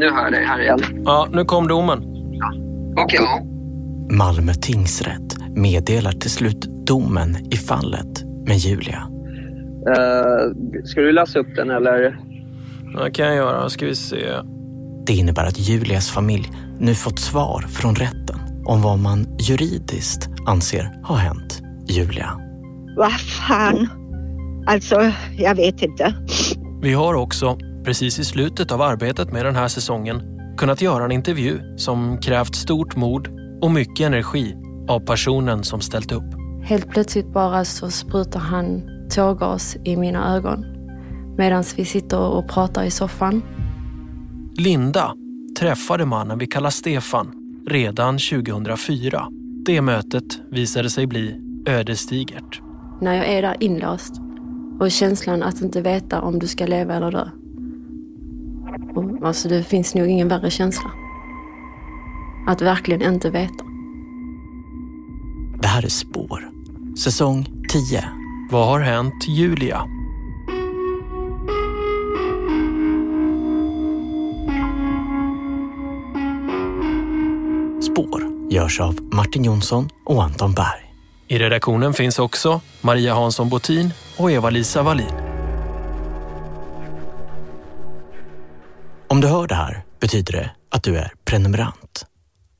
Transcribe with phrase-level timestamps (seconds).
[0.00, 0.78] nu hör jag dig här igen.
[1.04, 1.98] Ja, nu kom domen.
[2.96, 3.42] Okej, ja.
[4.16, 9.08] Malmö tingsrätt meddelar till slut domen i fallet med Julia.
[9.88, 12.18] Eh, ska du läsa upp den eller?
[13.04, 13.68] Det kan jag göra.
[13.68, 14.16] Ska vi se.
[15.06, 21.00] Det innebär att Julias familj nu fått svar från rätten om vad man juridiskt anser
[21.02, 22.40] har hänt Julia.
[22.96, 23.88] Vad fan?
[24.66, 26.14] Alltså, jag vet inte.
[26.82, 30.22] Vi har också, precis i slutet av arbetet med den här säsongen,
[30.58, 33.28] kunnat göra en intervju som krävt stort mod
[33.62, 34.56] och mycket energi
[34.88, 36.34] av personen som ställt upp.
[36.64, 38.82] Helt plötsligt bara så sprutar han
[39.14, 40.64] tårgas i mina ögon
[41.38, 43.42] medan vi sitter och pratar i soffan.
[44.56, 45.14] Linda
[45.58, 47.32] träffade mannen vi kallar Stefan
[47.66, 49.28] redan 2004.
[49.64, 52.60] Det mötet visade sig bli ödesdigert.
[53.00, 54.14] När jag är där inlåst
[54.80, 57.28] och känslan att inte veta om du ska leva eller dö.
[58.94, 60.90] Och, alltså det finns nog ingen värre känsla.
[62.46, 63.64] Att verkligen inte veta.
[65.62, 66.50] Det här är Spår,
[66.98, 68.04] säsong 10.
[68.50, 69.86] Vad har hänt Julia?
[77.82, 80.94] Spår görs av Martin Jonsson och Anton Berg.
[81.28, 85.19] I redaktionen finns också Maria Hansson Botin och Eva-Lisa Wallin.
[89.12, 92.06] Om du hör det här betyder det att du är prenumerant.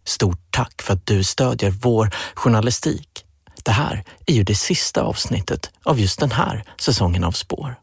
[0.04, 3.24] Stort tack för att du stödjer vår journalistik.
[3.64, 7.74] Det här är ju det sista avsnittet av just den här säsongen av Spår.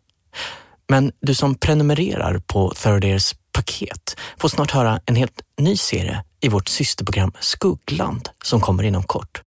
[0.90, 6.24] Men du som prenumererar på Third Ears paket får snart höra en helt ny serie
[6.42, 9.42] i vårt systerprogram Skuggland som kommer inom kort.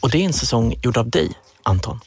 [0.00, 2.00] Och det är en säsong gjord av dig, Anton.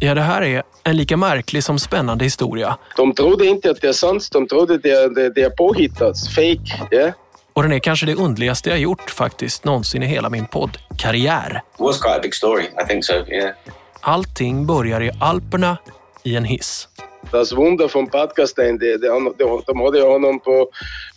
[0.00, 2.78] Ja, det här är en lika märklig som spännande historia.
[2.96, 6.96] De trodde inte att det är sant, de trodde det, det, det är påhittat, fake.
[6.96, 7.12] Yeah?
[7.52, 11.62] Och den är kanske det underligaste jag gjort faktiskt någonsin i hela min poddkarriär.
[11.78, 12.62] Was quite a big story.
[12.62, 13.12] I think so.
[13.12, 13.54] Yeah.
[14.00, 15.78] Allting börjar i Alperna
[16.22, 16.88] i en hiss.
[17.32, 20.68] Das Wunder från podcasten, det, det, de, de hade honom på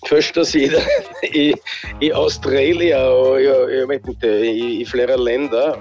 [0.09, 0.81] första sidan
[1.33, 1.53] i,
[1.99, 5.75] i Australien och jag, jag vet inte, i, i flera länder.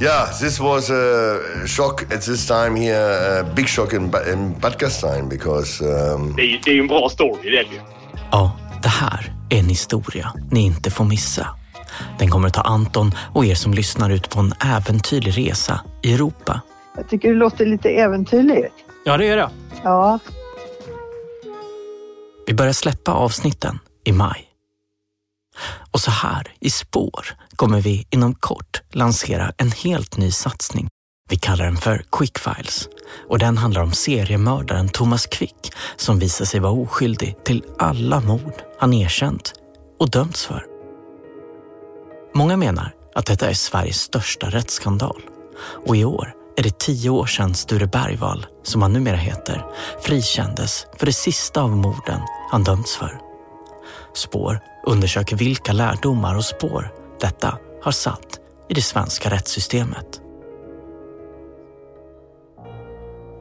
[0.00, 4.02] Yeah, this was a shock at this time here, a big shock in,
[4.32, 7.74] in Badgastein because um, Det är det är ju en bra story, det är det
[7.74, 7.80] ju.
[8.30, 11.48] Ja, det här är en historia ni inte får missa.
[12.18, 16.14] Den kommer att ta Anton och er som lyssnar ut på en äventyrlig resa i
[16.14, 16.60] Europa.
[16.96, 18.74] Jag tycker det låter lite äventyrligt.
[19.04, 19.50] Ja, det är det.
[19.84, 20.18] Ja,
[22.46, 24.44] Vi börjar släppa avsnitten i maj.
[25.90, 30.88] Och så här i spår kommer vi inom kort lansera en helt ny satsning.
[31.28, 32.88] Vi kallar den för Quickfiles
[33.28, 38.54] och den handlar om seriemördaren Thomas Quick som visar sig vara oskyldig till alla mord
[38.78, 39.52] han erkänt
[39.98, 40.64] och dömts för.
[42.34, 45.22] Många menar att detta är Sveriges största rättsskandal
[45.86, 49.66] och i år är det tio år sedan Sture Bergvall, som han numera heter,
[50.02, 53.20] frikändes för det sista av morden han dömts för.
[54.14, 60.20] Spår undersöker vilka lärdomar och spår detta har satt i det svenska rättssystemet.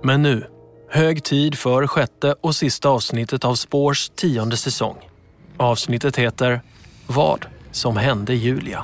[0.03, 0.47] Men nu,
[0.89, 5.09] hög tid för sjätte och sista avsnittet av Spårs tionde säsong.
[5.57, 6.61] Avsnittet heter
[7.07, 8.83] Vad som hände Julia.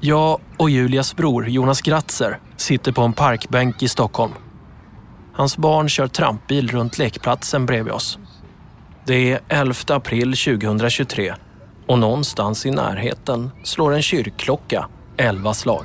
[0.00, 4.32] Jag och Julias bror Jonas Gratzer sitter på en parkbänk i Stockholm.
[5.32, 8.18] Hans barn kör trampbil runt lekplatsen bredvid oss.
[9.08, 11.34] Det är 11 april 2023
[11.86, 15.84] och någonstans i närheten slår en kyrkklocka 11 slag.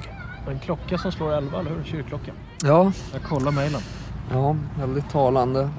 [0.49, 1.83] En klocka som slår 11, eller hur?
[1.83, 2.31] Kyrkklocka.
[2.63, 3.81] Ja, Jag kollar mejlen.
[4.31, 5.69] ja, väldigt talande.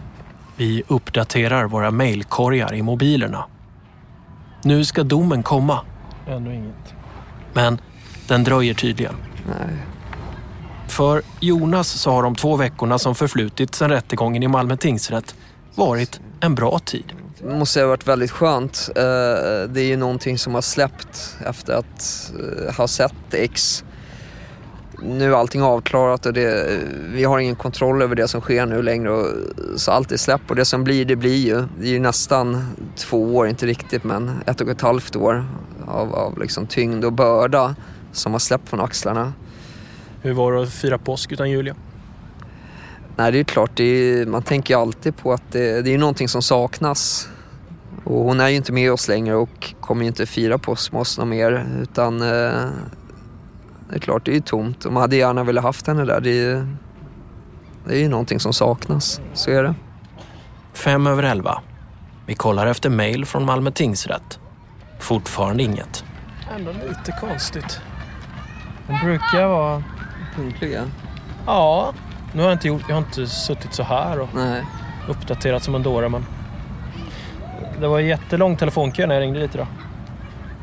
[0.56, 3.44] Vi uppdaterar våra mejlkorgar i mobilerna.
[4.62, 5.80] Nu ska domen komma.
[6.26, 6.94] Ännu inget.
[7.52, 7.78] Men
[8.28, 9.14] den dröjer tydligen.
[9.46, 9.76] Nej.
[10.88, 15.34] För Jonas så har de två veckorna som förflutit sedan rättegången i Malmö tingsrätt
[15.74, 17.12] varit en bra tid.
[17.38, 18.90] Det måste ha varit väldigt skönt.
[18.96, 19.02] Eh,
[19.68, 23.84] det är ju någonting som har släppt efter att eh, ha sett X.
[25.02, 26.78] Nu är allting avklarat och det,
[27.12, 29.10] vi har ingen kontroll över det som sker nu längre.
[29.10, 29.26] Och,
[29.76, 31.64] så allt är släppt och det som blir, det blir ju.
[31.80, 35.44] Det är ju nästan två år, inte riktigt men ett och ett halvt år
[35.86, 37.74] av, av liksom tyngd och börda
[38.12, 39.32] som har släppt från axlarna.
[40.22, 41.74] Hur var det att fira påsk utan Julia?
[43.16, 45.98] Nej, det är klart, det är, man tänker ju alltid på att det, det är
[45.98, 47.28] någonting som saknas.
[48.04, 51.00] Och hon är ju inte med oss längre och kommer ju inte fira påsk med
[51.00, 51.66] oss någon mer.
[51.82, 52.68] Utan eh,
[53.88, 54.84] det är klart, det är ju tomt.
[54.84, 56.20] Och man hade gärna velat haft henne där.
[56.20, 56.76] Det är,
[57.86, 59.74] det är ju någonting som saknas, så är det.
[60.72, 61.60] Fem över elva.
[62.26, 64.38] Vi kollar efter mejl från Malmö tingsrätt.
[64.98, 66.04] Fortfarande inget.
[66.56, 67.80] Ändå lite konstigt.
[68.86, 69.84] De brukar vara...
[70.36, 70.90] Punktliga?
[71.46, 71.94] Ja,
[72.34, 72.82] nu har jag inte gjort...
[72.88, 74.62] Jag har inte suttit så här och Nej.
[75.08, 76.26] uppdaterat som en dåre, men...
[77.80, 79.66] Det var en jättelång telefonkö när jag ringde dit idag.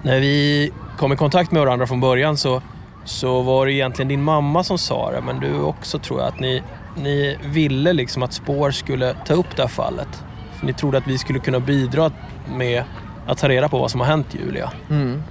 [0.03, 2.61] När vi kom i kontakt med varandra från början så,
[3.05, 6.39] så var det egentligen din mamma som sa det, men du också tror jag att
[6.39, 6.63] ni,
[6.95, 10.23] ni ville liksom att Spår skulle ta upp det här fallet.
[10.59, 12.11] För ni trodde att vi skulle kunna bidra
[12.55, 12.83] med
[13.27, 14.71] att ta reda på vad som har hänt Julia.
[14.89, 15.23] Mm.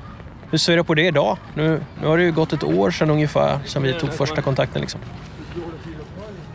[0.50, 1.36] Hur ser du på det idag?
[1.54, 4.81] Nu, nu har det ju gått ett år sedan ungefär sedan vi tog första kontakten.
[4.81, 5.00] Liksom.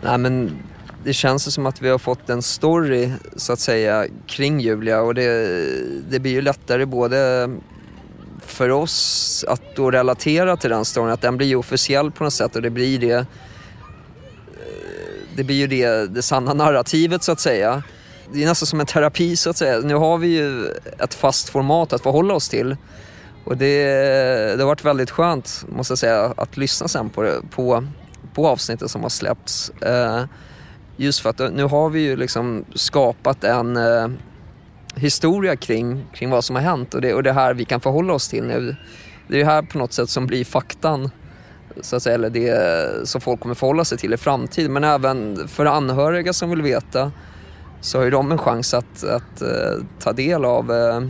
[0.05, 0.51] Nej men
[1.03, 5.15] det känns som att vi har fått en story så att säga kring Julia och
[5.15, 5.47] det,
[6.09, 7.49] det blir ju lättare både
[8.45, 12.33] för oss att då relatera till den storyn, att den blir ju officiell på något
[12.33, 13.25] sätt och det blir det eh,
[15.35, 17.83] det blir ju det, det sanna narrativet så att säga.
[18.33, 19.79] Det är nästan som en terapi så att säga.
[19.79, 20.67] Nu har vi ju
[20.99, 22.77] ett fast format att förhålla oss till.
[23.45, 23.85] Och det,
[24.55, 27.87] det har varit väldigt skönt, måste jag säga, att lyssna sen på, det, på,
[28.35, 29.69] på avsnitten som har släppts.
[29.69, 30.23] Eh,
[30.97, 34.07] just för att nu har vi ju liksom skapat en eh,
[34.95, 38.13] historia kring, kring vad som har hänt och det, och det här vi kan förhålla
[38.13, 38.75] oss till nu.
[39.27, 41.09] Det är det här på något sätt som blir faktan,
[41.81, 44.73] så att säga, eller det som folk kommer förhålla sig till i framtiden.
[44.73, 47.11] Men även för anhöriga som vill veta
[47.81, 51.09] så har ju de en chans att, att uh, ta del av, uh,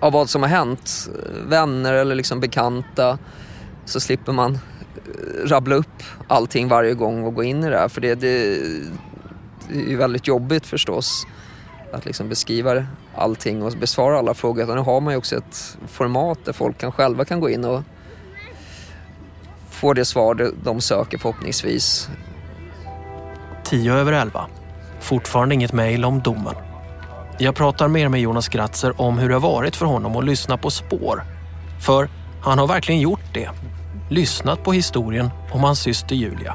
[0.00, 1.10] av vad som har hänt.
[1.46, 3.18] Vänner eller liksom bekanta.
[3.84, 4.58] Så slipper man
[5.44, 7.88] rabbla upp allting varje gång och gå in i det här.
[7.88, 8.58] För det, det,
[9.68, 11.26] det är ju väldigt jobbigt förstås
[11.92, 14.64] att liksom beskriva allting och besvara alla frågor.
[14.64, 17.64] Utan nu har man ju också ett format där folk kan själva kan gå in
[17.64, 17.82] och
[19.70, 22.08] få det svar de söker förhoppningsvis.
[23.64, 24.46] Tio över elva.
[25.00, 26.54] Fortfarande inget mejl om domen.
[27.38, 30.56] Jag pratar mer med Jonas Gratzer om hur det har varit för honom att lyssna
[30.58, 31.22] på spår.
[31.80, 32.08] För
[32.42, 33.50] han har verkligen gjort det.
[34.12, 36.54] Lyssnat på historien om hans syster Julia.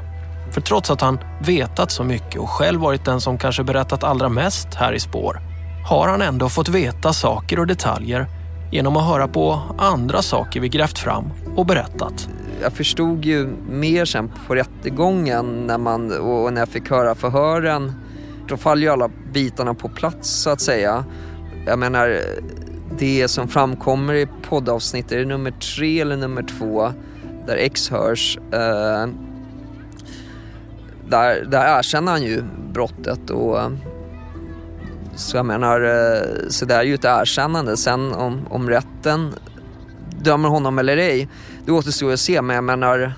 [0.52, 4.28] För trots att han vetat så mycket och själv varit den som kanske berättat allra
[4.28, 5.40] mest här i spår
[5.88, 8.26] har han ändå fått veta saker och detaljer
[8.72, 11.24] genom att höra på andra saker vi grävt fram
[11.56, 12.28] och berättat.
[12.62, 17.92] Jag förstod ju mer sen på rättegången när man, och när jag fick höra förhören.
[18.48, 21.04] Då faller ju alla bitarna på plats så att säga.
[21.66, 22.20] Jag menar,
[22.98, 26.92] det som framkommer i poddavsnittet, är det nummer tre eller nummer två?
[27.48, 28.38] Där X hörs.
[28.52, 29.06] Eh,
[31.08, 32.42] där, där erkänner han ju
[32.72, 33.70] brottet och eh,
[35.14, 37.76] så jag menar, eh, så det är ju ett erkännande.
[37.76, 39.34] Sen om, om rätten
[40.22, 41.28] dömer honom eller ej,
[41.64, 42.42] det återstår att se.
[42.42, 43.12] Men jag menar,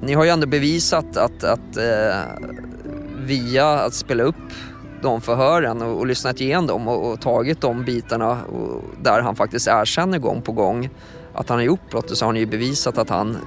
[0.00, 2.18] ni har ju ändå bevisat att, att eh,
[3.18, 4.52] via att spela upp
[5.02, 9.36] de förhören och, och lyssnat igenom dem och, och tagit de bitarna och, där han
[9.36, 10.90] faktiskt erkänner gång på gång
[11.34, 13.38] att han har gjort brottet så har ni ju bevisat att han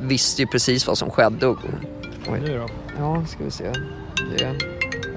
[0.00, 1.46] visste ju precis vad som skedde.
[1.46, 1.58] Och,
[2.28, 2.40] Oj.
[2.40, 2.68] Nu då?
[2.98, 3.64] Ja, ska vi se.
[4.38, 4.56] Det,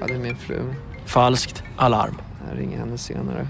[0.00, 0.74] ja, det är min fru.
[1.06, 2.14] Falskt alarm.
[2.50, 3.46] Jag ringer henne senare.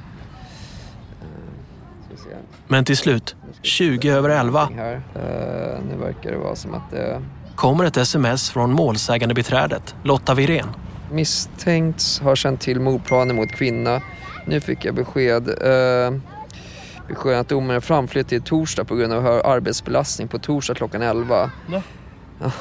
[2.69, 4.95] Men till slut, 20 över 11, Här.
[4.95, 7.23] Uh, nu verkar det vara som att det...
[7.55, 10.69] kommer ett sms från målsägande beträdet Lotta Virén.
[11.11, 14.03] Misstänkt har känt till mordplaner mot kvinna.
[14.47, 15.49] Nu fick jag besked.
[15.49, 16.21] Uh,
[17.09, 21.03] besked att domen är framflyttad till torsdag på grund av hög arbetsbelastning på torsdag klockan
[21.03, 21.51] 11.
[21.73, 21.83] Ja.
[22.43, 22.53] Ja,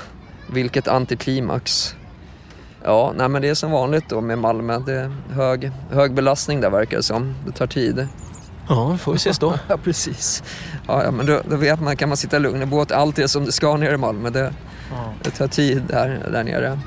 [0.50, 1.96] vilket antiklimax.
[2.84, 4.80] Ja, nej men det är som vanligt då med Malmö.
[4.86, 7.36] Det är hög, hög belastning där verkar det som.
[7.46, 8.08] Det tar tid.
[8.70, 9.54] Ja, får vi ses då.
[9.68, 10.44] ja, precis.
[10.88, 12.92] Ja, ja men då, då vet man, kan man sitta lugn i båt.
[12.92, 14.30] Allt är som det ska nere i Malmö.
[14.30, 14.54] Det,
[14.92, 15.14] Ja.
[15.24, 16.80] det tar tid där, där nere.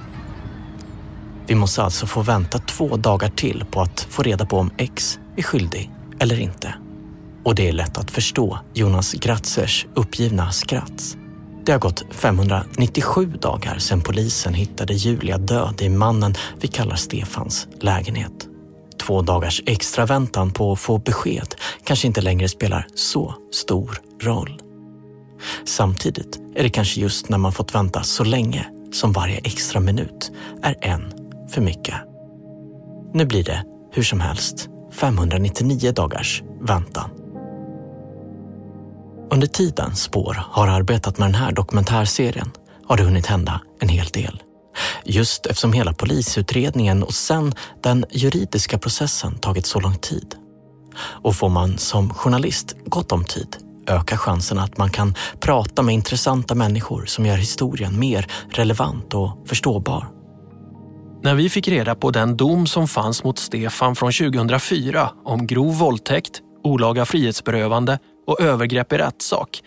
[1.46, 5.18] Vi måste alltså få vänta två dagar till på att få reda på om X
[5.36, 6.74] är skyldig eller inte.
[7.44, 11.16] Och det är lätt att förstå Jonas Gratzers uppgivna skratt.
[11.66, 17.68] Det har gått 597 dagar sedan polisen hittade Julia död i mannen vi kallar Stefans
[17.80, 18.48] lägenhet.
[19.02, 24.60] Två dagars extra väntan på att få besked kanske inte längre spelar så stor roll.
[25.64, 30.32] Samtidigt är det kanske just när man fått vänta så länge som varje extra minut
[30.62, 31.12] är en
[31.50, 31.94] för mycket.
[33.14, 37.10] Nu blir det hur som helst 599 dagars väntan.
[39.30, 42.50] Under tiden Spår har arbetat med den här dokumentärserien
[42.86, 44.42] har det hunnit hända en hel del.
[45.04, 50.34] Just eftersom hela polisutredningen och sen den juridiska processen tagit så lång tid.
[50.96, 55.94] Och får man som journalist gott om tid ökar chansen att man kan prata med
[55.94, 60.08] intressanta människor som gör historien mer relevant och förståbar.
[61.22, 65.78] När vi fick reda på den dom som fanns mot Stefan från 2004 om grov
[65.78, 69.62] våldtäkt, olaga frihetsberövande och övergrepp i rättssak,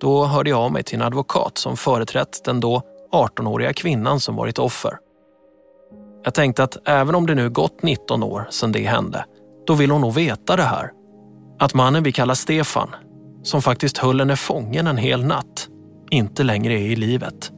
[0.00, 4.36] då hörde jag av mig till en advokat som företrätt den då 18-åriga kvinnan som
[4.36, 4.98] varit offer.
[6.24, 9.24] Jag tänkte att även om det nu gått 19 år sedan det hände,
[9.66, 10.90] då vill hon nog veta det här.
[11.58, 12.88] Att mannen vi kallar Stefan,
[13.42, 15.68] som faktiskt höll henne fången en hel natt,
[16.10, 17.52] inte längre är i livet.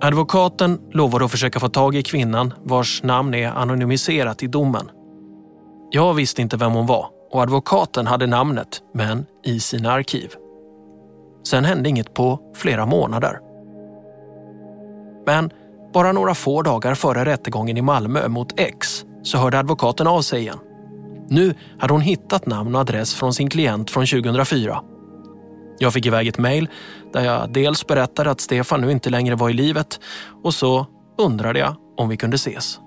[0.00, 4.90] Advokaten lovade att försöka få tag i kvinnan vars namn är anonymiserat i domen.
[5.90, 10.34] Jag visste inte vem hon var och advokaten hade namnet, men i sina arkiv.
[11.46, 13.40] Sen hände inget på flera månader.
[15.26, 15.50] Men
[15.92, 20.40] bara några få dagar före rättegången i Malmö mot X så hörde advokaten av sig
[20.40, 20.58] igen.
[21.28, 24.82] Nu hade hon hittat namn och adress från sin klient från 2004.
[25.78, 26.68] Jag fick iväg ett mejl
[27.12, 30.00] där jag dels berättade att Stefan nu inte längre var i livet
[30.42, 30.86] och så
[31.18, 32.80] undrade jag om vi kunde ses.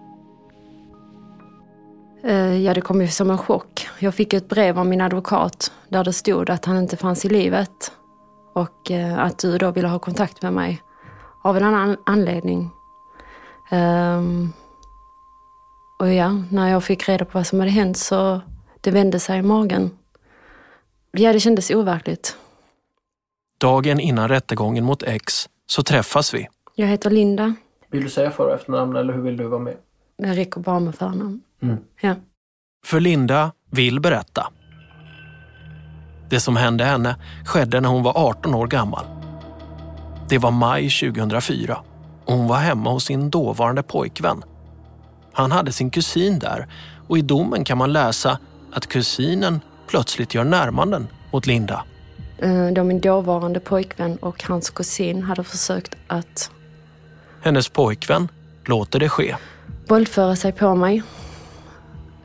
[2.23, 3.87] Eh, ja, det kom ju som en chock.
[3.99, 7.29] Jag fick ett brev av min advokat där det stod att han inte fanns i
[7.29, 7.91] livet
[8.53, 10.81] och eh, att du då ville ha kontakt med mig
[11.43, 12.69] av en annan anledning.
[13.71, 14.53] Um,
[15.99, 18.41] och ja, när jag fick reda på vad som hade hänt så
[18.81, 19.91] det vände sig i magen.
[21.11, 22.37] Ja, det kändes overkligt.
[23.59, 26.47] Dagen innan rättegången mot X så träffas vi.
[26.75, 27.55] Jag heter Linda.
[27.91, 29.77] Vill du säga för och efternamn eller hur vill du vara med?
[30.21, 31.41] Jag räcker bara med förnamn.
[31.61, 31.77] Mm.
[32.01, 32.15] Ja.
[32.85, 34.47] För Linda vill berätta.
[36.29, 39.05] Det som hände henne skedde när hon var 18 år gammal.
[40.29, 41.79] Det var maj 2004
[42.25, 44.43] och hon var hemma hos sin dåvarande pojkvän.
[45.33, 46.67] Han hade sin kusin där
[47.07, 48.39] och i domen kan man läsa
[48.71, 51.83] att kusinen plötsligt gör närmanden mot Linda.
[52.37, 56.51] Eh, då min dåvarande pojkvän och hans kusin hade försökt att...
[57.41, 58.27] Hennes pojkvän
[58.65, 59.35] låter det ske.
[59.89, 61.03] Våldföra sig på mig.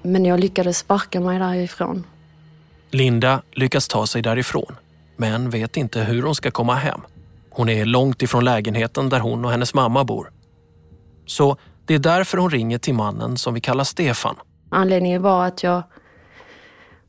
[0.02, 2.06] Men jag lyckades sparka mig därifrån.
[2.90, 4.76] Linda lyckas ta sig därifrån,
[5.16, 7.00] men vet inte hur hon ska komma hem.
[7.50, 10.30] Hon är långt ifrån lägenheten där hon och hennes mamma bor.
[11.26, 14.36] Så det är därför hon ringer till mannen som vi kallar Stefan.
[14.70, 15.82] Anledningen var att jag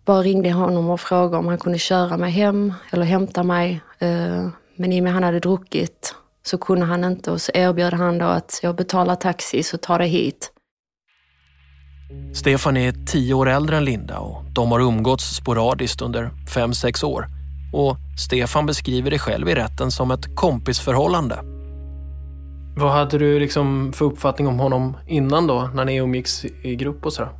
[0.05, 3.81] bara ringde honom och frågade om han kunde köra mig hem eller hämta mig.
[3.99, 6.15] Eh, men i och med att han hade druckit
[6.45, 9.99] så kunde han inte och så erbjöd han då att jag betalar taxi så tar
[9.99, 10.51] det hit.
[12.33, 17.03] Stefan är tio år äldre än Linda och de har umgåtts sporadiskt under fem sex
[17.03, 17.27] år.
[17.73, 21.39] Och Stefan beskriver det själv i rätten som ett kompisförhållande.
[22.77, 27.05] Vad hade du liksom för uppfattning om honom innan då, när ni umgicks i grupp
[27.05, 27.31] och sådär?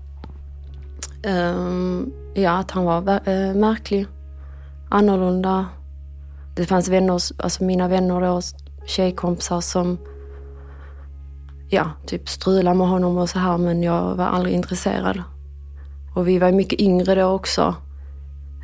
[1.28, 4.08] Um, ja, att han var äh, märklig,
[4.90, 5.66] annorlunda.
[6.56, 8.42] Det fanns vänner, alltså mina vänner då,
[8.86, 9.98] tjejkompisar som
[11.70, 15.24] ja, typ strulade med honom och så här men jag var aldrig intresserad.
[16.16, 17.76] Och vi var mycket yngre då också.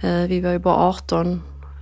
[0.04, 1.42] Eh, vi var ju bara 18.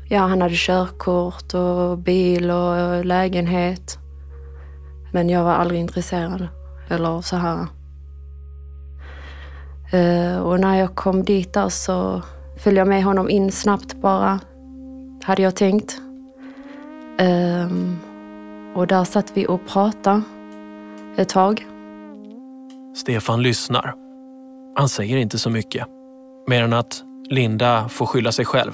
[0.10, 3.98] Ja, han hade körkort och bil och eh, lägenhet.
[5.12, 6.48] Men jag var aldrig intresserad.
[6.90, 7.68] Eller så här.
[9.92, 12.22] Eh, och när jag kom dit där så
[12.58, 14.40] följde jag med honom in snabbt bara.
[15.24, 15.98] Hade jag tänkt.
[17.22, 18.00] Um,
[18.80, 20.22] och där satt vi och pratade
[21.16, 21.66] ett tag.
[22.96, 23.94] Stefan lyssnar.
[24.76, 25.88] Han säger inte så mycket.
[26.48, 28.72] Mer än att Linda får skylla sig själv.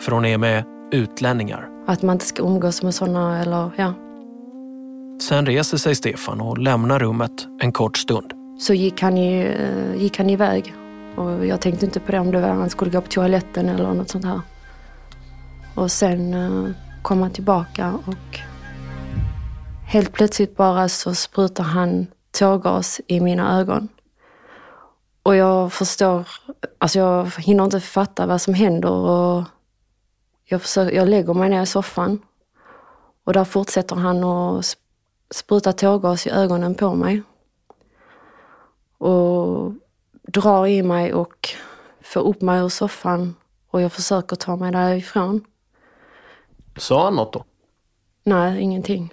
[0.00, 1.68] För hon är med utlänningar.
[1.86, 3.94] Att man inte ska umgås med sådana eller ja.
[5.22, 8.32] Sen reser sig Stefan och lämnar rummet en kort stund.
[8.58, 10.74] Så gick han, i, eh, gick han iväg.
[11.16, 13.94] Och jag tänkte inte på det om det var han skulle gå på toaletten eller
[13.94, 14.40] något sånt här.
[15.74, 16.70] Och sen uh,
[17.02, 18.40] kom han tillbaka och
[19.86, 23.88] helt plötsligt bara så sprutar han tårgas i mina ögon.
[25.22, 26.28] Och jag förstår,
[26.78, 29.44] alltså jag hinner inte fatta vad som händer och
[30.44, 32.22] jag, försöker, jag lägger mig ner i soffan
[33.24, 34.76] och där fortsätter han att
[35.30, 37.22] spruta tårgas i ögonen på mig.
[38.98, 39.72] Och
[40.22, 41.48] drar i mig och
[42.02, 43.34] får upp mig ur soffan
[43.70, 45.44] och jag försöker ta mig därifrån.
[46.76, 47.44] Sa han något då?
[48.24, 49.12] Nej, ingenting.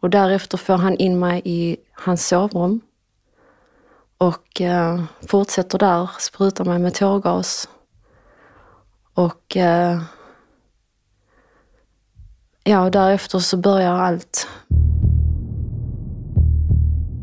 [0.00, 2.80] Och därefter får han in mig i hans sovrum
[4.18, 7.68] och eh, fortsätter där, sprutar mig med tårgas.
[9.14, 10.02] Och eh,
[12.64, 14.48] ja, därefter så börjar allt.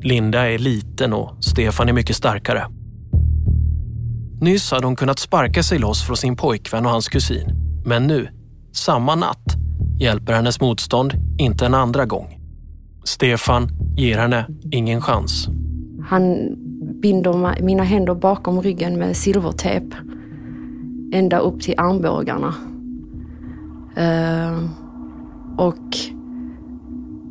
[0.01, 2.67] Linda är liten och Stefan är mycket starkare.
[4.41, 7.55] Nyss hade hon kunnat sparka sig loss från sin pojkvän och hans kusin.
[7.86, 8.29] Men nu,
[8.74, 9.55] samma natt,
[10.00, 12.45] hjälper hennes motstånd inte en andra gång.
[13.06, 15.48] Stefan ger henne ingen chans.
[16.10, 16.56] Han
[17.02, 19.96] binder mina händer bakom ryggen med silvertejp
[21.14, 22.54] ända upp till armbågarna.
[23.98, 24.70] Uh,
[25.58, 25.98] och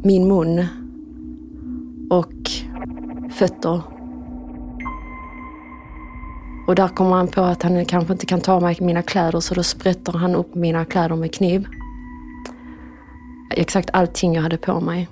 [0.03, 0.67] min mun
[2.11, 2.51] och
[3.31, 3.83] fötter.
[6.67, 9.55] Och där kommer han på att han kanske inte kan ta mig mina kläder så
[9.55, 11.67] då sprätter han upp mina kläder med kniv.
[13.51, 15.09] Exakt allting jag hade på mig.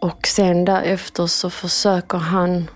[0.00, 2.70] Och sen därefter så försöker han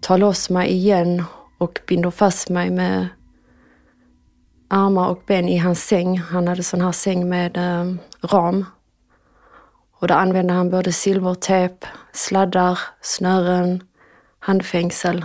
[0.00, 1.24] ta loss mig igen
[1.58, 3.08] och binder fast mig med
[4.68, 6.18] armar och ben i hans säng.
[6.18, 8.64] Han hade sån här säng med eh, ram.
[9.92, 13.82] Och då använde han både silvertejp, sladdar, snören,
[14.38, 15.24] handfängsel.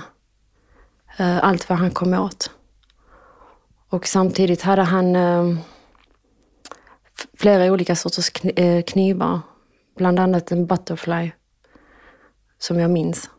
[1.17, 2.51] Eh, allt vad han kom åt.
[3.89, 5.57] Och samtidigt hade han eh,
[7.37, 9.39] flera olika sorters eh, knivar.
[9.97, 11.31] Bland annat en butterfly
[12.57, 13.29] som jag minns.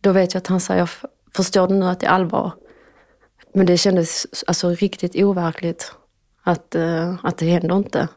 [0.00, 0.90] Då vet jag att han säger,
[1.34, 2.52] förstår du nu att det är allvar?
[3.54, 5.92] Men det kändes alltså riktigt overkligt
[6.42, 8.08] att, eh, att det händer inte.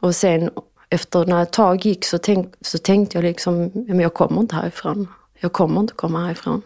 [0.00, 0.50] Och sen
[0.88, 4.56] efter när ett tag gick så, tänk, så tänkte jag liksom, men jag kommer inte
[4.56, 5.08] härifrån.
[5.40, 6.62] Jag kommer inte komma härifrån.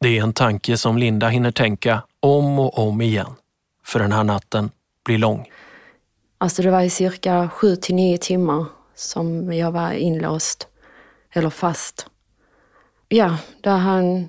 [0.00, 3.34] Det är en tanke som Linda hinner tänka om och om igen.
[3.84, 4.70] För den här natten
[5.04, 5.48] blir lång.
[6.38, 10.68] Alltså det var i cirka sju till nio timmar som jag var inlåst,
[11.32, 12.06] eller fast.
[13.08, 14.28] Ja, där han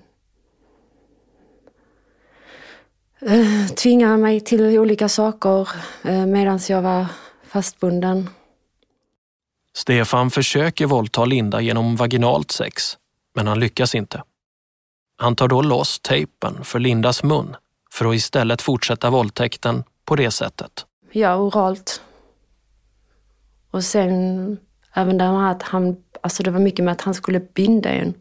[3.21, 5.69] eh, tvingade mig till olika saker
[6.03, 7.05] eh, medan jag var
[7.47, 8.29] fastbunden.
[9.73, 12.97] Stefan försöker våldta Linda genom vaginalt sex,
[13.35, 14.23] men han lyckas inte.
[15.17, 17.55] Han tar då loss tejpen för Lindas mun
[17.91, 20.85] för att istället fortsätta våldtäkten på det sättet.
[21.11, 22.01] Ja, oralt.
[23.71, 24.57] Och sen
[24.93, 28.13] även det här att han, alltså det var mycket med att han skulle binda en.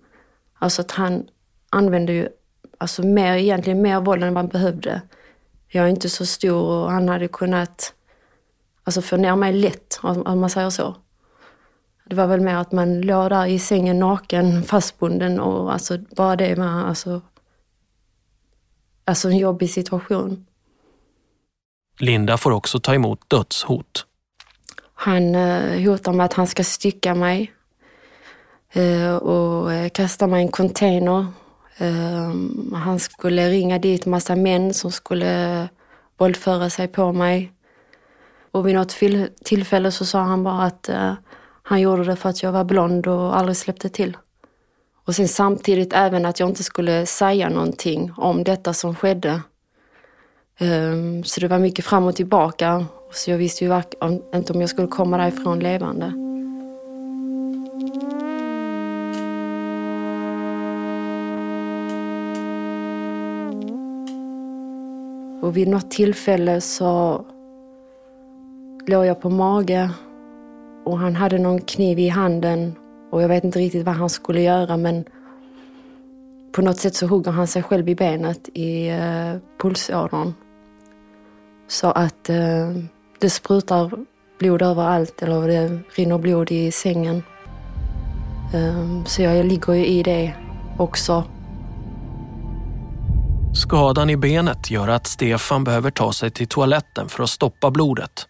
[0.54, 1.28] Alltså att han
[1.70, 2.28] använde ju
[2.78, 5.02] alltså mer, egentligen mer våld än man behövde.
[5.68, 7.94] Jag är inte så stor och han hade kunnat
[8.84, 10.96] alltså få ner mig lätt, om man säger så.
[12.06, 16.36] Det var väl mer att man låg där i sängen naken, fastbunden och alltså bara
[16.36, 17.20] det var alltså,
[19.04, 20.46] alltså en jobbig situation.
[21.98, 24.06] Linda får också ta emot dödshot.
[24.94, 27.52] Han eh, hotar med att han ska stycka mig
[28.72, 31.26] eh, och eh, kasta mig i en container.
[32.74, 35.68] Han skulle ringa dit massa män som skulle
[36.18, 37.52] våldföra sig på mig.
[38.50, 38.96] Och vid något
[39.44, 40.90] tillfälle så sa han bara att
[41.62, 44.16] han gjorde det för att jag var blond och aldrig släppte till.
[45.04, 49.40] Och sen samtidigt även att jag inte skulle säga någonting om detta som skedde.
[50.58, 52.86] Ehm, så det var mycket fram och tillbaka.
[53.12, 53.82] Så jag visste ju
[54.34, 56.12] inte om jag skulle komma därifrån levande.
[65.42, 67.24] Och vid något tillfälle så
[68.86, 69.90] låg jag på mage
[70.84, 72.74] och han hade någon kniv i handen
[73.10, 75.04] och jag vet inte riktigt vad han skulle göra men
[76.52, 80.32] på något sätt så hugger han sig själv i benet i eh, pulsådern.
[81.74, 82.84] Så att uh,
[83.18, 83.90] det sprutar
[84.38, 87.22] blod överallt eller det rinner blod i sängen.
[88.54, 90.34] Um, så jag ligger ju i det
[90.78, 91.24] också.
[93.54, 98.26] Skadan i benet gör att Stefan behöver ta sig till toaletten för att stoppa blodet.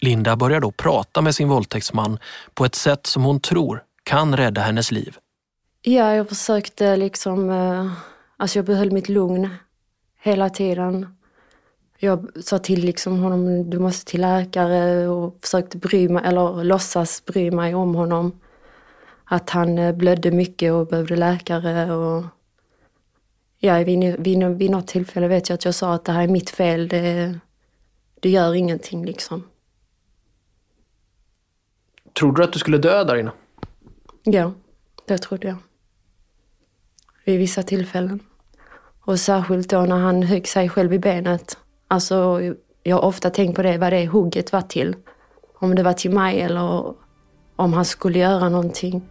[0.00, 2.18] Linda börjar då prata med sin våldtäktsman
[2.54, 5.16] på ett sätt som hon tror kan rädda hennes liv.
[5.82, 7.50] Ja, jag försökte liksom...
[7.50, 7.92] Eh,
[8.36, 9.48] alltså jag behöll mitt lugn
[10.22, 11.06] hela tiden.
[12.04, 17.24] Jag sa till liksom honom, du måste till läkare och försökte bry mig, eller låtsas
[17.24, 18.40] bry mig om honom.
[19.24, 22.24] Att han eh, blödde mycket och behövde läkare och...
[23.58, 26.28] Ja, vid, vid, vid något tillfälle vet jag att jag sa att det här är
[26.28, 27.38] mitt fel, det,
[28.20, 29.44] det gör ingenting liksom.
[32.12, 33.32] Trodde du att du skulle dö där inne?
[34.22, 34.52] Ja,
[35.06, 35.56] det trodde jag.
[37.24, 38.20] Vid vissa tillfällen.
[39.00, 41.58] Och särskilt då när han högg sig själv i benet.
[41.92, 42.40] Alltså,
[42.82, 44.96] jag har ofta tänkt på det, vad det hugget var till.
[45.58, 46.94] Om det var till mig eller
[47.56, 49.02] om han skulle göra någonting.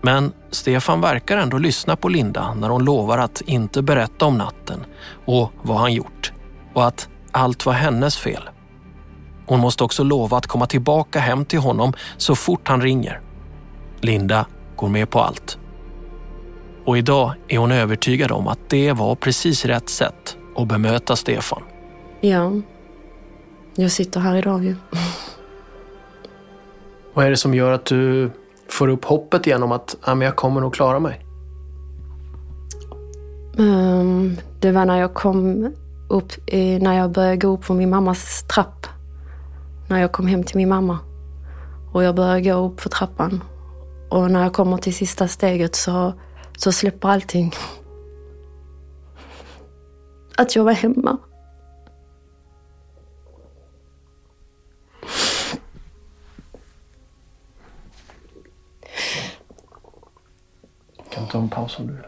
[0.00, 4.84] Men Stefan verkar ändå lyssna på Linda när hon lovar att inte berätta om natten
[5.24, 6.32] och vad han gjort
[6.74, 8.42] och att allt var hennes fel.
[9.46, 13.20] Hon måste också lova att komma tillbaka hem till honom så fort han ringer.
[14.00, 15.58] Linda går med på allt.
[16.84, 21.62] Och idag är hon övertygad om att det var precis rätt sätt att bemöta Stefan.
[22.20, 22.52] Ja,
[23.74, 24.76] jag sitter här idag ju.
[27.14, 28.30] Vad är det som gör att du
[28.68, 31.24] får upp hoppet igen om att ja, men jag kommer nog klara mig?
[33.56, 35.72] Um, det var när jag kom
[36.08, 38.86] upp, eh, när jag började gå upp för min mammas trapp.
[39.88, 40.98] När jag kom hem till min mamma.
[41.92, 43.42] Och jag började gå upp för trappan.
[44.10, 46.12] Och när jag kommer till sista steget så,
[46.56, 47.54] så släpper allting.
[50.38, 51.18] Att jag var hemma.
[61.10, 62.04] Kan ta en paus om du vill.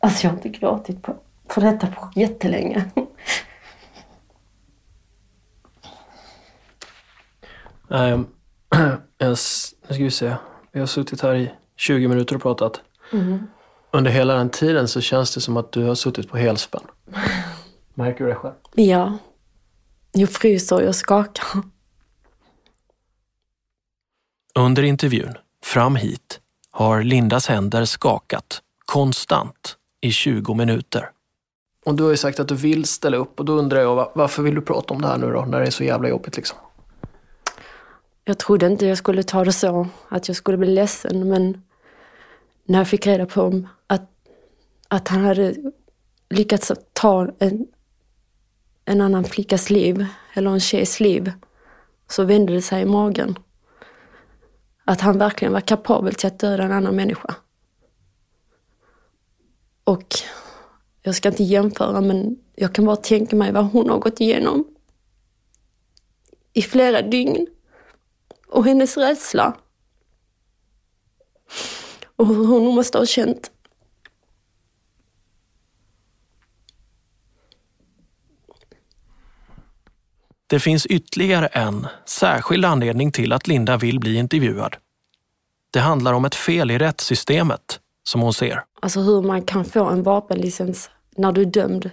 [0.00, 1.16] Alltså jag har inte gråtit på,
[1.46, 2.90] på detta på jättelänge.
[7.88, 8.24] Nej,
[9.18, 10.36] jag, s- nu ska vi se.
[10.72, 12.80] Vi har suttit här i 20 minuter och pratat.
[13.12, 13.46] Mm.
[13.90, 16.82] Under hela den tiden så känns det som att du har suttit på helspänn.
[17.94, 18.54] Märker du det själv?
[18.74, 19.18] Ja.
[20.12, 21.44] Jag fryser och jag skakar.
[24.54, 26.40] Under intervjun, fram hit,
[26.70, 31.10] har Lindas händer skakat konstant i 20 minuter.
[31.86, 34.12] Och du har ju sagt att du vill ställa upp och då undrar jag va-
[34.14, 36.36] varför vill du prata om det här nu då, när det är så jävla jobbigt
[36.36, 36.58] liksom?
[38.24, 41.62] Jag trodde inte jag skulle ta det så, att jag skulle bli ledsen, men
[42.68, 44.10] när jag fick reda på om att,
[44.88, 45.54] att han hade
[46.30, 47.66] lyckats ta en,
[48.84, 51.32] en annan flickas liv, eller en tjejs liv,
[52.08, 53.38] så vände det sig i magen.
[54.84, 57.34] Att han verkligen var kapabel till att döda en annan människa.
[59.84, 60.14] Och
[61.02, 64.64] jag ska inte jämföra, men jag kan bara tänka mig vad hon har gått igenom
[66.52, 67.46] i flera dygn
[68.48, 69.56] och hennes rädsla.
[72.18, 73.50] Och hur hon måste ha känt.
[80.46, 84.76] Det finns ytterligare en särskild anledning till att Linda vill bli intervjuad.
[85.70, 88.64] Det handlar om ett fel i rättssystemet, som hon ser.
[88.80, 91.90] Alltså hur man kan få en vapenlicens när du är dömd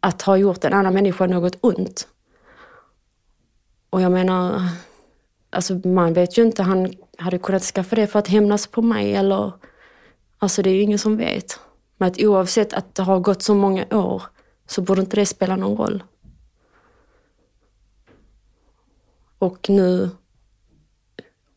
[0.00, 2.08] att ha gjort en annan människa något ont.
[3.90, 4.68] Och jag menar,
[5.54, 9.14] alltså man vet ju inte, han hade kunnat skaffa det för att hämnas på mig
[9.14, 9.52] eller...
[10.38, 11.60] Alltså det är ju ingen som vet.
[11.96, 14.22] Men att oavsett att det har gått så många år
[14.66, 16.02] så borde inte det spela någon roll.
[19.38, 20.10] Och nu...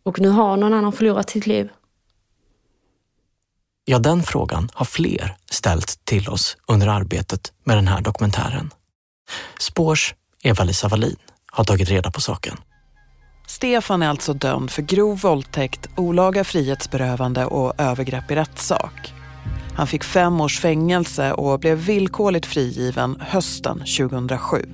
[0.03, 1.69] Och nu har någon annan förlorat sitt liv.
[3.85, 8.73] Ja, den frågan har fler ställt till oss under arbetet med den här dokumentären.
[9.59, 11.15] Spårs Eva-Lisa Wallin
[11.51, 12.57] har tagit reda på saken.
[13.49, 19.13] Stefan är alltså dömd för grov våldtäkt, olaga frihetsberövande och övergrepp i rättssak.
[19.75, 24.65] Han fick fem års fängelse och blev villkorligt frigiven hösten 2007.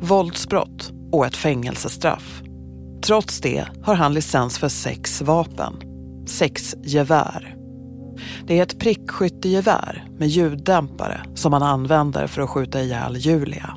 [0.00, 2.42] Våldsbrott och ett fängelsestraff.
[3.06, 5.74] Trots det har han licens för sex vapen.
[6.26, 7.56] Sex gevär.
[8.46, 13.74] Det är ett prickskyttegevär med ljuddämpare som han använder för att skjuta ihjäl Julia.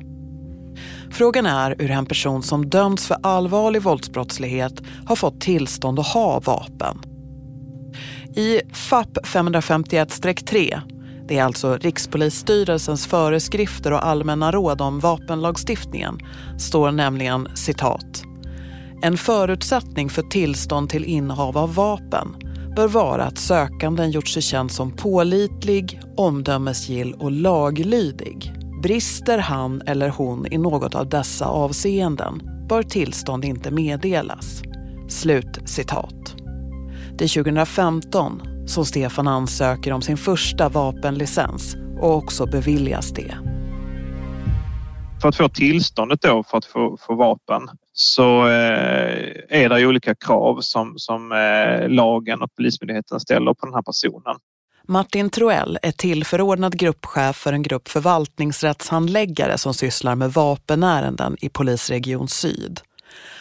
[1.10, 6.40] Frågan är hur en person som dömts för allvarlig våldsbrottslighet har fått tillstånd att ha
[6.40, 6.98] vapen.
[8.36, 10.80] I FAP 551-3,
[11.28, 16.18] det är alltså Rikspolisstyrelsens föreskrifter och allmänna råd om vapenlagstiftningen,
[16.58, 18.24] står nämligen citat.
[19.02, 22.36] En förutsättning för tillstånd till innehav av vapen
[22.76, 28.57] bör vara att sökanden gjort sig känd som pålitlig, omdömesgill och laglydig.
[28.82, 34.62] Brister han eller hon i något av dessa avseenden bör tillstånd inte meddelas.
[35.08, 36.34] Slut citat.
[37.18, 43.34] Det är 2015 som Stefan ansöker om sin första vapenlicens och också beviljas det.
[45.22, 47.62] För att få tillståndet då för att få, få vapen
[47.92, 53.66] så eh, är det ju olika krav som, som eh, lagen och Polismyndigheten ställer på
[53.66, 54.36] den här personen.
[54.90, 62.28] Martin Troell är tillförordnad gruppchef för en grupp förvaltningsrättshandläggare som sysslar med vapenärenden i Polisregion
[62.28, 62.80] Syd.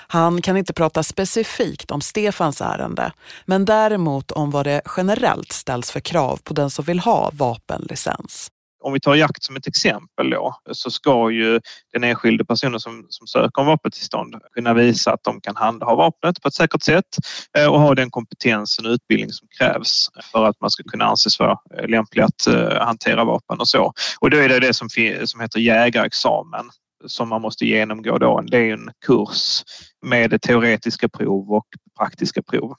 [0.07, 3.11] Han kan inte prata specifikt om Stefans ärende,
[3.45, 8.51] men däremot om vad det generellt ställs för krav på den som vill ha vapenlicens.
[8.87, 11.59] Om vi tar jakt som ett exempel då, så ska ju
[11.93, 16.41] den enskilde personen som, som söker om vapentillstånd kunna visa att de kan handha vapnet
[16.41, 17.17] på ett säkert sätt
[17.57, 21.39] eh, och ha den kompetensen och utbildning som krävs för att man ska kunna anses
[21.39, 23.93] vara eh, lämplig att eh, hantera vapen och så.
[24.19, 24.89] Och då är det det som,
[25.25, 26.69] som heter jägarexamen
[27.05, 28.41] som man måste genomgå då.
[28.41, 29.63] Det är en kurs
[30.05, 31.67] med teoretiska prov och
[31.99, 32.75] praktiska prov.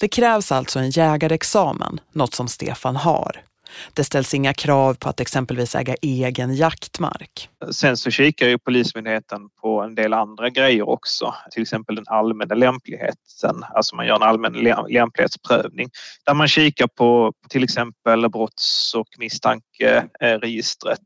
[0.00, 3.51] Det krävs alltså en jägarexamen, något som Stefan har.
[3.92, 7.48] Det ställs inga krav på att exempelvis äga egen jaktmark.
[7.70, 11.34] Sen så kikar ju Polismyndigheten på en del andra grejer också.
[11.50, 13.64] Till exempel den allmänna lämpligheten.
[13.74, 14.52] Alltså man gör en allmän
[14.88, 15.90] lämplighetsprövning
[16.26, 20.98] där man kikar på till exempel brotts och misstankeregistret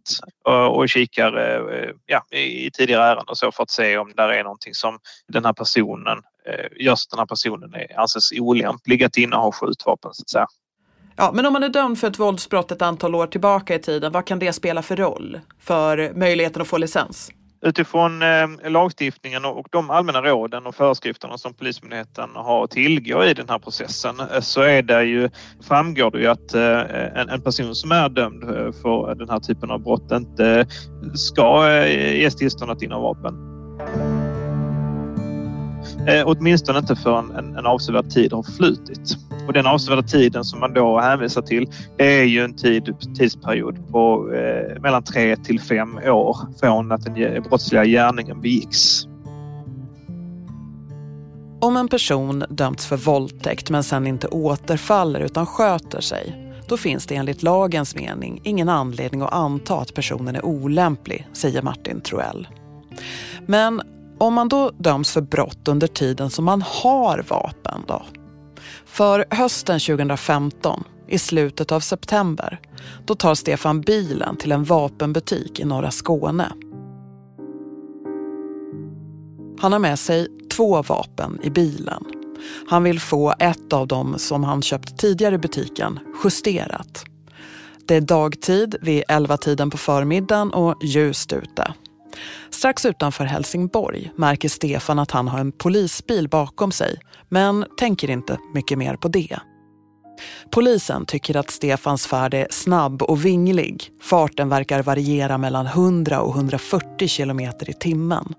[0.48, 4.22] eh, och kikar eh, ja, i tidigare ärenden och så för att se om det
[4.22, 4.98] är någonting som
[5.28, 10.30] den här personen eh, just den här personen anses olämplig att inneha skjutvapen så att
[10.30, 10.46] säga.
[11.18, 14.12] Ja, men om man är dömd för ett våldsbrott ett antal år tillbaka i tiden,
[14.12, 17.30] vad kan det spela för roll för möjligheten att få licens?
[17.62, 23.34] Utifrån eh, lagstiftningen och de allmänna råden och föreskrifterna som Polismyndigheten har att tillgå i
[23.34, 25.30] den här processen eh, så är det ju,
[25.68, 29.40] framgår det ju att eh, en, en, person som är dömd eh, för den här
[29.40, 30.66] typen av brott inte
[31.14, 33.34] ska eh, ges tillstånd att inneha vapen.
[36.06, 39.16] Eh, åtminstone inte förrän en, en avsevärd tid har flutit.
[39.46, 43.88] Och den avsevärda tiden som man då hänvisar till det är ju en tid, tidsperiod
[43.90, 49.06] på eh, mellan tre till fem år från att den brottsliga gärningen begicks.
[51.60, 57.06] Om en person dömts för våldtäkt men sen inte återfaller utan sköter sig då finns
[57.06, 62.48] det enligt lagens mening ingen anledning att anta att personen är olämplig, säger Martin Troell.
[63.46, 63.82] Men
[64.18, 68.02] om man då döms för brott under tiden som man har vapen då?
[68.86, 72.60] För hösten 2015, i slutet av september,
[73.04, 76.52] då tar Stefan bilen till en vapenbutik i norra Skåne.
[79.60, 82.04] Han har med sig två vapen i bilen.
[82.68, 87.04] Han vill få ett av dem som han köpt tidigare i butiken justerat.
[87.86, 91.74] Det är dagtid vid 11-tiden på förmiddagen och ljust ute.
[92.56, 98.38] Strax utanför Helsingborg märker Stefan att han har en polisbil bakom sig men tänker inte
[98.54, 99.38] mycket mer på det.
[100.50, 103.90] Polisen tycker att Stefans färd är snabb och vinglig.
[104.02, 108.34] Farten verkar variera mellan 100 och 140 kilometer i timmen.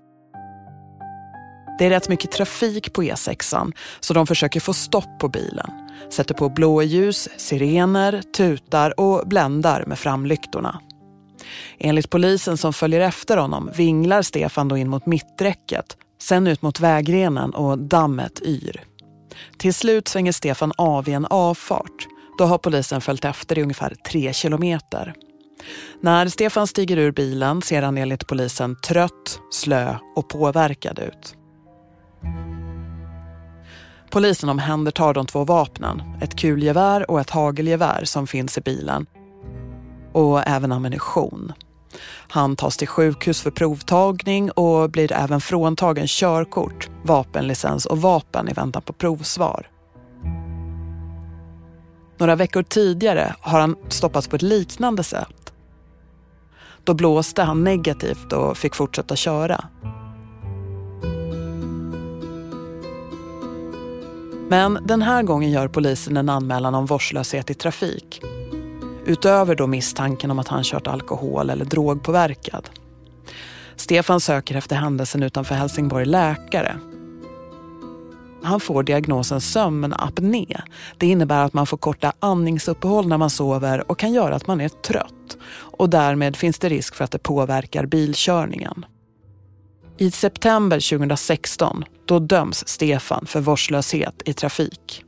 [1.78, 5.70] Det är rätt mycket trafik på E6 så de försöker få stopp på bilen.
[6.10, 10.80] Sätter på blåljus, sirener, tutar och bländar med framlyktorna.
[11.78, 16.80] Enligt polisen som följer efter honom vinglar Stefan då in mot mitträcket, sen ut mot
[16.80, 18.84] vägrenen och dammet yr.
[19.58, 22.06] Till slut svänger Stefan av i en avfart.
[22.38, 25.14] Då har polisen följt efter i ungefär tre kilometer.
[26.00, 31.34] När Stefan stiger ur bilen ser han enligt polisen trött, slö och påverkad ut.
[34.10, 39.06] Polisen omhändertar de två vapnen, ett kulgevär och ett hagelgevär som finns i bilen
[40.18, 41.52] och även ammunition.
[42.28, 48.52] Han tas till sjukhus för provtagning och blir även fråntagen körkort, vapenlicens och vapen i
[48.52, 49.70] väntan på provsvar.
[52.18, 55.52] Några veckor tidigare har han stoppats på ett liknande sätt.
[56.84, 59.64] Då blåste han negativt och fick fortsätta köra.
[64.48, 68.22] Men den här gången gör polisen en anmälan om vårdslöshet i trafik
[69.08, 72.70] Utöver då misstanken om att han kört alkohol eller drogpåverkad.
[73.76, 76.80] Stefan söker efter händelsen utanför Helsingborg läkare.
[78.42, 80.60] Han får diagnosen sömnapné.
[80.98, 84.60] Det innebär att man får korta andningsuppehåll när man sover och kan göra att man
[84.60, 85.38] är trött.
[85.50, 88.86] Och därmed finns det risk för att det påverkar bilkörningen.
[89.98, 95.04] I september 2016 då döms Stefan för vårdslöshet i trafik.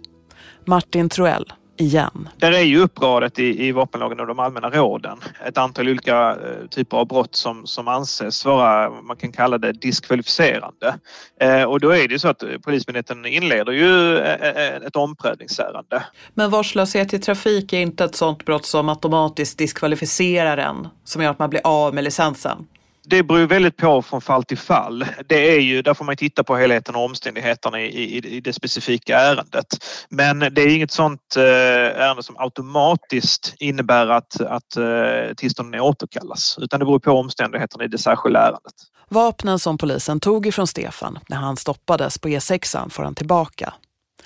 [0.65, 2.29] Martin Troell igen.
[2.37, 6.67] Där är ju uppradet i, i vapenlagen och de allmänna råden ett antal olika eh,
[6.71, 10.95] typer av brott som, som anses vara, man kan kalla det diskvalificerande.
[11.41, 16.03] Eh, och då är det så att Polismyndigheten inleder ju eh, eh, ett omprövningsärende.
[16.35, 21.31] Men vårdslöshet i trafik är inte ett sådant brott som automatiskt diskvalificerar en, som gör
[21.31, 22.67] att man blir av med licensen?
[23.11, 25.07] Det beror väldigt på från fall till fall.
[25.27, 28.53] Det är ju, där får man titta på helheten och omständigheterna i, i, i det
[28.53, 29.67] specifika ärendet.
[30.09, 36.59] Men det är inget sånt eh, ärende som automatiskt innebär att, att eh, tillstånden återkallas
[36.61, 38.75] utan det beror på omständigheterna i det särskilda ärendet.
[39.09, 43.75] Vapnen som polisen tog ifrån Stefan när han stoppades på E6 får han tillbaka.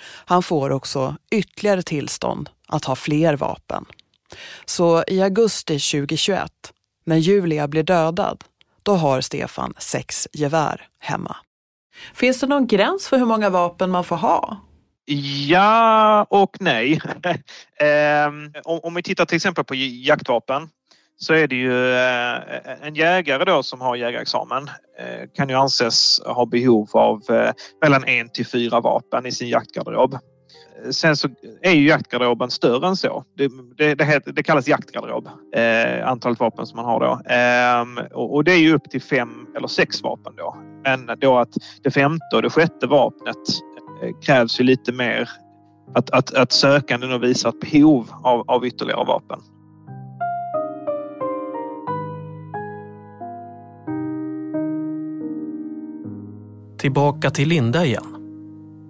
[0.05, 3.85] Han får också ytterligare tillstånd att ha fler vapen.
[4.65, 6.51] Så i augusti 2021,
[7.05, 8.45] när Julia blir dödad,
[8.85, 11.37] då har Stefan sex gevär hemma.
[12.15, 14.57] Finns det någon gräns för hur många vapen man får ha?
[15.49, 17.01] Ja och nej.
[17.81, 20.69] Ehm, om vi tittar till exempel på jaktvapen
[21.17, 26.21] så är det ju eh, en jägare då som har jägarexamen eh, kan ju anses
[26.25, 30.19] ha behov av eh, mellan en till fyra vapen i sin jaktgarderob.
[30.91, 31.29] Sen så
[31.63, 33.25] är ju jaktgarderoben större än så.
[33.37, 37.33] Det, det, det, heter, det kallas jaktgarderob, eh, antalet vapen som man har då.
[37.33, 40.57] Eh, och, och, det är ju upp till fem eller sex vapen då.
[40.85, 43.37] Men då att det femte och det sjätte vapnet
[44.03, 45.29] eh, krävs ju lite mer
[45.95, 49.41] att, att, att sökanden visar ett behov av, av ytterligare vapen.
[56.79, 58.24] Tillbaka till Linda igen.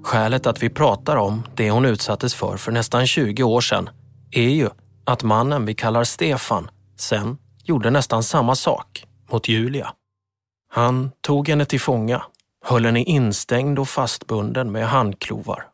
[0.05, 3.91] Skälet att vi pratar om det hon utsattes för för nästan 20 år sedan
[4.31, 4.69] är ju
[5.05, 9.93] att mannen vi kallar Stefan sen gjorde nästan samma sak mot Julia.
[10.71, 12.23] Han tog henne till fånga,
[12.65, 15.67] höll henne instängd och fastbunden med handklovar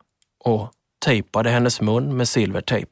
[0.43, 0.69] och
[1.05, 2.91] tejpade hennes mun med silvertejp.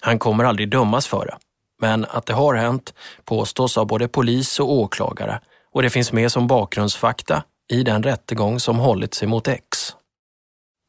[0.00, 1.36] Han kommer aldrig dömas för det,
[1.80, 5.40] men att det har hänt påstås av både polis och åklagare
[5.72, 9.96] och det finns med som bakgrundsfakta i den rättegång som hållits emot X.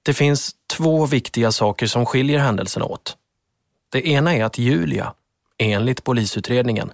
[0.04, 3.18] Det finns två viktiga saker som skiljer händelserna åt.
[3.90, 5.14] Det ena är att Julia,
[5.58, 6.92] enligt polisutredningen,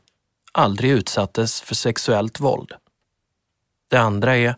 [0.51, 2.71] aldrig utsattes för sexuellt våld.
[3.87, 4.55] Det andra är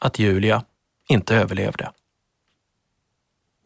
[0.00, 0.64] att Julia
[1.08, 1.92] inte överlevde.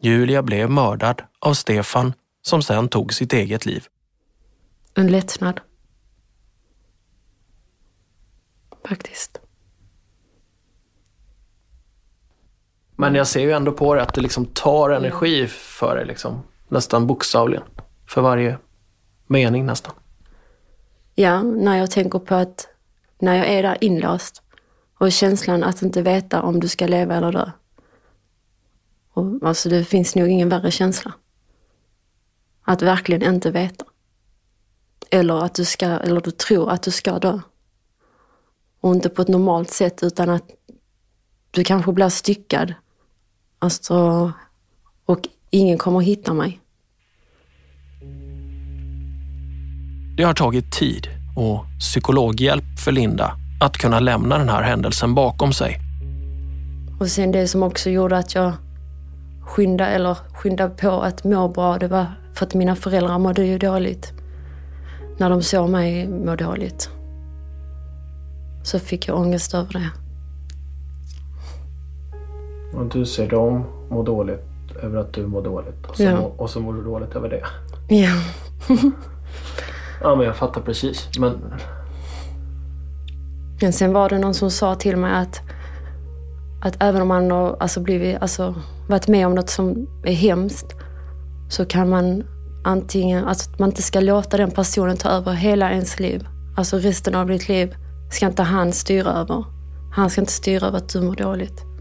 [0.01, 3.87] Julia blev mördad av Stefan som sen tog sitt eget liv.
[4.95, 5.61] En lättnad.
[8.89, 9.42] Faktiskt.
[13.03, 16.43] Men jag ser ju ändå på det att det liksom tar energi för dig, liksom.
[16.69, 17.63] nästan bokstavligen.
[18.07, 18.59] För varje
[19.27, 19.95] mening nästan.
[21.15, 22.69] Ja, när jag tänker på att
[23.19, 24.43] när jag är där inlåst
[24.99, 27.51] och känslan att inte veta om du ska leva eller dö.
[29.13, 31.13] Och, alltså det finns nog ingen värre känsla.
[32.63, 33.85] Att verkligen inte veta.
[35.11, 37.41] Eller att du ska, eller du tror att du ska dö.
[38.81, 40.51] Och inte på ett normalt sätt utan att
[41.51, 42.75] du kanske blir styckad
[43.63, 44.33] Alltså,
[45.07, 45.21] och
[45.51, 46.61] ingen kommer att hitta mig.
[50.17, 55.53] Det har tagit tid och psykologhjälp för Linda att kunna lämna den här händelsen bakom
[55.53, 55.79] sig.
[57.01, 58.53] Och sen det som också gjorde att jag
[59.43, 63.59] skyndade, eller skyndade på att må bra, det var för att mina föräldrar mådde ju
[63.59, 64.13] dåligt.
[65.19, 66.91] När de såg mig må dåligt.
[68.65, 69.91] Så fick jag ångest över det.
[72.75, 74.41] Och du ser dem må dåligt
[74.83, 75.87] över att du mår dåligt.
[75.87, 76.21] Och så, ja.
[76.21, 77.43] må, och så mår du dåligt över det.
[77.95, 78.15] Ja.
[80.01, 81.09] ja men jag fattar precis.
[81.19, 81.33] Men...
[83.61, 85.41] men sen var det någon som sa till mig att,
[86.63, 88.55] att även om man har alltså blivit, alltså,
[88.89, 90.67] varit med om något som är hemskt
[91.49, 92.25] så kan man
[92.65, 96.27] antingen, alltså att man inte ska låta den personen ta över hela ens liv.
[96.57, 97.75] Alltså resten av ditt liv
[98.11, 99.45] ska inte han styra över.
[99.93, 101.72] Han ska inte styra över att du mår dåligt.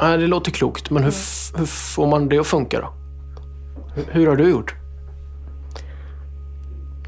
[0.00, 0.90] Nej, det låter klokt.
[0.90, 1.14] Men hur,
[1.58, 2.92] hur får man det att funka då?
[3.94, 4.74] Hur, hur har du gjort?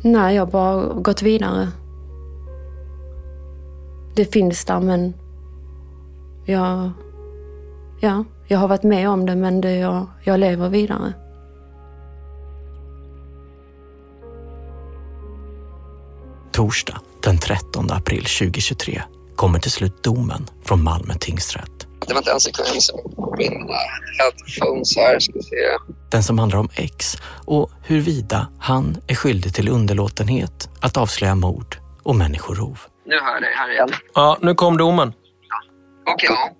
[0.02, 1.68] Nej, jag har bara gått vidare.
[4.16, 5.14] Det finns där men
[6.44, 6.90] jag,
[8.00, 11.12] ja, jag har varit med om det men det, jag, jag lever vidare.
[16.52, 19.02] Torsdag den 13 april 2023
[19.36, 21.77] kommer till slut domen från Malmö tingsrätt.
[22.06, 23.68] Det var inte en sekvens på min
[24.18, 25.56] headphones här, ska se.
[26.10, 31.76] Den som handlar om X och huruvida han är skyldig till underlåtenhet att avslöja mord
[32.02, 32.78] och människorov.
[33.04, 33.88] Nu hör jag dig här igen.
[34.14, 35.12] Ja, nu kom domen.
[35.48, 36.12] Ja.
[36.12, 36.30] Okej.
[36.30, 36.54] Okay.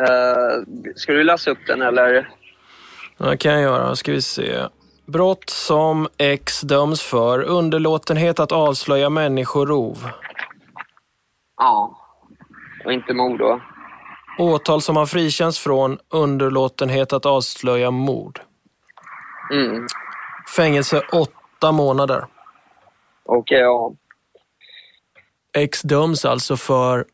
[0.00, 0.64] Uh,
[0.96, 2.28] ska du läsa upp den eller?
[3.16, 3.96] Ja, det kan jag göra.
[3.96, 4.62] Ska vi se.
[5.06, 7.42] Brott som X döms för.
[7.42, 10.10] Underlåtenhet att avslöja människorov.
[11.56, 12.00] Ja.
[12.84, 13.60] Och inte mord då?
[14.38, 18.40] Åtal som har frikänts från underlåtenhet att avslöja mord.
[19.52, 19.86] Mm.
[20.56, 22.26] Fängelse åtta månader.
[23.24, 23.92] Okej, okay, ja.
[25.56, 27.04] X döms alltså för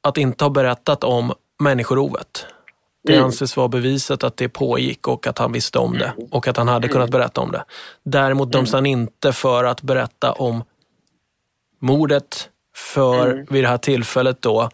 [0.00, 2.46] att inte ha berättat om människorovet.
[3.04, 3.24] Det mm.
[3.24, 6.28] anses vara bevisat att det pågick och att han visste om det mm.
[6.30, 7.64] och att han hade kunnat berätta om det.
[8.02, 8.78] Däremot döms mm.
[8.78, 10.64] han inte för att berätta om
[11.78, 13.46] mordet för mm.
[13.50, 14.68] vid det här tillfället då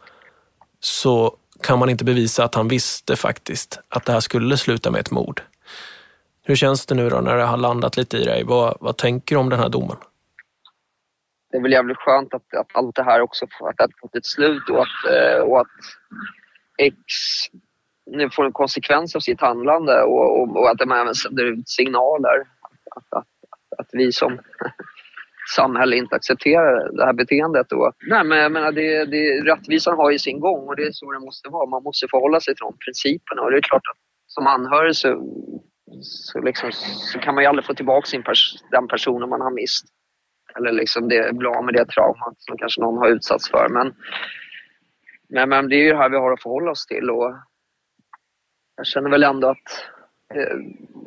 [0.80, 5.00] så kan man inte bevisa att han visste faktiskt att det här skulle sluta med
[5.00, 5.42] ett mord.
[6.44, 8.44] Hur känns det nu då när det har landat lite i dig?
[8.44, 9.96] Vad, vad tänker du om den här domen?
[11.50, 14.26] Det är väl jävligt skönt att, att allt det här också att det fått ett
[14.26, 15.66] slut och att, eh, och att
[16.78, 16.96] X
[18.06, 21.68] nu får en konsekvens av sitt handlande och, och, och att de även sänder ut
[21.68, 22.40] signaler.
[22.60, 23.28] Att, att, att,
[23.78, 24.38] att vi som
[25.56, 27.72] samhälle inte accepterar det här beteendet.
[27.72, 30.92] Och, nej, men jag menar, det, det, rättvisan har ju sin gång och det är
[30.92, 31.66] så det måste vara.
[31.66, 35.08] Man måste förhålla sig till de principerna och det är klart att som anhörig så,
[36.02, 36.70] så, liksom,
[37.12, 39.84] så kan man ju aldrig få tillbaka sin pers den personen man har mist.
[40.56, 43.68] Eller liksom det, bli av med det traumat som kanske någon har utsatts för.
[43.68, 43.94] Men,
[45.28, 47.34] men, men det är ju det här vi har att förhålla oss till och
[48.76, 49.68] jag känner väl ändå att
[50.34, 50.56] eh,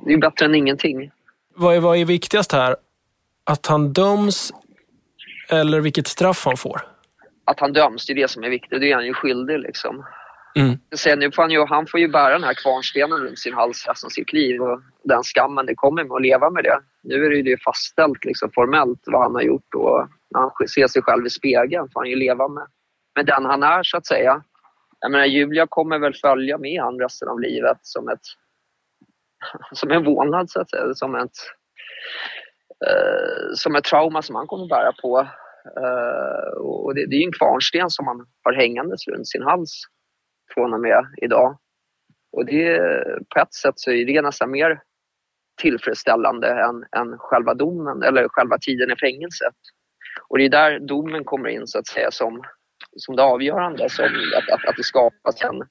[0.05, 1.11] det är bättre än ingenting.
[1.55, 2.75] Vad är, vad är viktigast här?
[3.45, 4.53] Att han döms
[5.49, 6.81] eller vilket straff han får?
[7.45, 8.81] Att han döms, det är det som är viktigt.
[8.81, 10.05] Det är han ju skyldig liksom.
[10.59, 10.77] Mm.
[10.95, 13.87] Sen nu får han, ju, han får ju bära den här kvarnstenen runt sin hals
[13.87, 16.79] resten av sitt liv och den skammen det kommer med att leva med det.
[17.03, 20.87] Nu är det ju fastställt liksom, formellt vad han har gjort och när han ser
[20.87, 22.67] sig själv i spegeln får han ju leva med,
[23.15, 24.43] med den han är så att säga.
[24.99, 28.25] Jag menar Julia kommer väl följa med han resten av livet som ett
[29.71, 31.37] som en vålnad så att säga, som ett
[33.55, 35.27] som ett trauma som han kommer bära på.
[35.77, 39.81] Eh, och det, det är ju en kvarnsten som han har hängandes runt sin hals
[40.53, 41.57] från och med idag.
[42.31, 42.79] Och det,
[43.33, 44.81] på ett sätt så är det nästan mer
[45.61, 49.55] tillfredsställande än, än själva domen eller själva tiden i fängelset.
[50.27, 52.43] Och det är där domen kommer in så att säga som,
[52.97, 55.61] som det avgörande, som att, att, att det skapas en,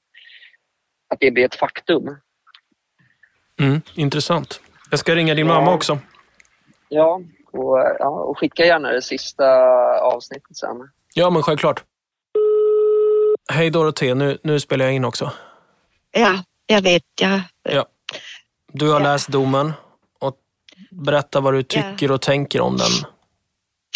[1.13, 2.03] att det blir ett faktum.
[3.59, 4.61] Mm, intressant.
[4.89, 5.53] Jag ska ringa din ja.
[5.53, 5.99] mamma också.
[6.89, 7.21] Ja
[7.57, 9.45] och, ja, och skicka gärna det sista
[9.99, 10.89] avsnittet sen.
[11.13, 11.83] Ja, men självklart.
[13.53, 15.31] Hej Dorothée, nu, nu spelar jag in också.
[16.11, 17.03] Ja, jag vet.
[17.21, 17.41] Jag...
[17.63, 17.85] Ja.
[18.71, 19.03] Du har ja.
[19.11, 19.73] läst domen
[20.19, 20.35] och
[20.91, 22.13] berätta vad du tycker ja.
[22.13, 22.91] och tänker om den.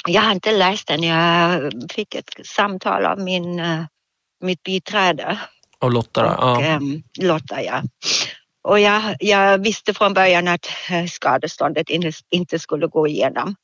[0.07, 1.03] Jag har inte läst den.
[1.03, 3.85] Jag fick ett samtal av min, uh,
[4.39, 5.39] mitt biträde.
[5.79, 6.35] Av Lotta?
[6.35, 6.75] Och, ja.
[6.75, 7.81] Um, Lotta, ja.
[8.63, 11.89] Och jag, jag, visste från början att eh, skadeståndet
[12.29, 13.55] inte skulle gå igenom.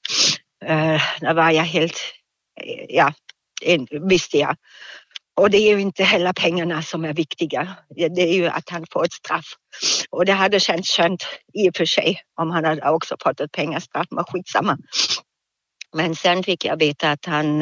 [0.69, 1.99] Uh, var jag helt,
[2.61, 3.13] eh, ja,
[4.09, 4.55] visste jag.
[5.37, 7.75] Och det är ju inte heller pengarna som är viktiga.
[7.89, 9.45] Det är ju att han får ett straff.
[10.09, 13.51] Och det hade känts skönt i och för sig om han hade också fått ett
[13.51, 14.77] pengastraff, men skitsamma.
[15.95, 17.61] Men sen fick jag veta att han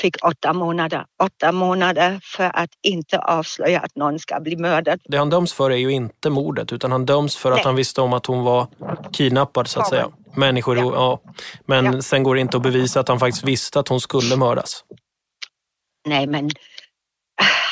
[0.00, 1.04] fick åtta månader.
[1.22, 5.00] Åtta månader för att inte avslöja att någon ska bli mördad.
[5.04, 7.58] Det han döms för är ju inte mordet utan han döms för Nej.
[7.58, 8.66] att han visste om att hon var
[9.12, 10.08] kidnappad så att säga.
[10.36, 10.92] Människor, ja.
[10.94, 11.32] ja.
[11.66, 12.02] Men ja.
[12.02, 14.84] sen går det inte att bevisa att han faktiskt visste att hon skulle mördas.
[16.06, 16.50] Nej, men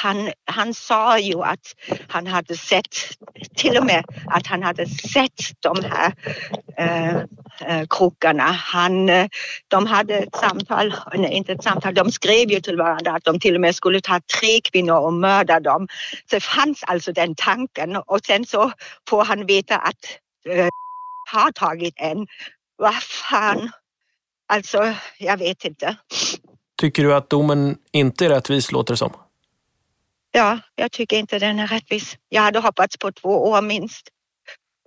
[0.03, 1.75] han, han sa ju att
[2.09, 2.97] han hade sett,
[3.57, 6.13] till och med att han hade sett de här
[6.77, 8.53] eh, eh krokarna.
[8.53, 9.27] Han, eh,
[9.69, 13.41] de hade ett samtal, nej inte ett samtal, de skrev ju till varandra att de
[13.41, 15.89] till och med skulle ta tre kvinnor och mörda dem.
[16.31, 18.73] Så det fanns alltså den tanken och sen så
[19.09, 20.05] får han veta att
[20.49, 20.69] eh,
[21.33, 22.27] har tagit en.
[22.77, 23.71] Vad fan,
[24.49, 25.97] alltså jag vet inte.
[26.81, 29.13] Tycker du att domen inte är rättvis låter det som?
[30.33, 32.17] Ja, jag tycker inte den är rättvis.
[32.29, 34.09] Jag hade hoppats på två år minst.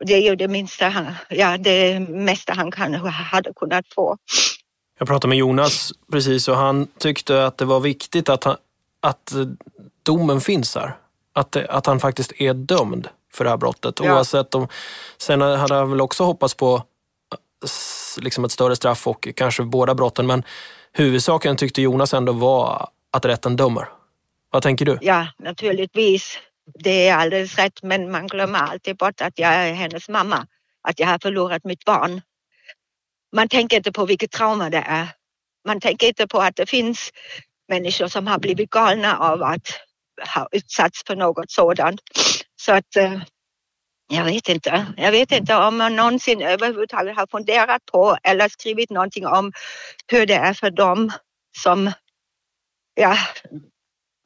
[0.05, 4.17] Det är ju det minsta han, ja, det mesta han kan, hade kunnat få.
[4.99, 8.55] Jag pratade med Jonas precis och han tyckte att det var viktigt att, han,
[8.99, 9.33] att
[10.03, 10.97] domen finns här.
[11.33, 13.99] Att, att han faktiskt är dömd för det här brottet.
[13.99, 14.15] Ja.
[14.15, 14.67] Oavsett om,
[15.17, 16.83] sen hade han väl också hoppats på
[18.17, 20.27] liksom ett större straff och kanske båda brotten.
[20.27, 20.43] Men
[20.91, 23.87] huvudsaken tyckte Jonas ändå var att rätten dömer.
[24.55, 24.97] Vad tänker du?
[25.01, 26.39] Ja, naturligtvis.
[26.73, 30.47] Det är alldeles rätt, men man glömmer alltid bort att jag är hennes mamma.
[30.87, 32.21] Att jag har förlorat mitt barn.
[33.35, 35.07] Man tänker inte på vilket trauma det är.
[35.67, 37.09] Man tänker inte på att det finns
[37.67, 39.67] människor som har blivit galna av att
[40.35, 42.01] ha utsatts för något sådant.
[42.61, 43.21] Så att eh,
[44.07, 44.93] jag vet inte.
[44.97, 49.51] Jag vet inte om man någonsin överhuvudtaget har funderat på eller skrivit någonting om
[50.11, 51.11] hur det är för dem
[51.57, 51.91] som
[52.93, 53.17] ja,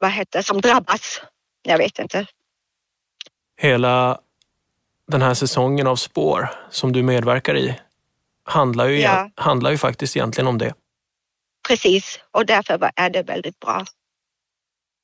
[0.00, 1.20] vad heter som drabbas.
[1.62, 2.26] Jag vet inte.
[3.56, 4.20] Hela
[5.06, 7.80] den här säsongen av spår som du medverkar i
[8.44, 9.30] handlar ju, ja.
[9.34, 10.74] handlar ju faktiskt egentligen om det.
[11.68, 13.84] Precis, och därför är det väldigt bra.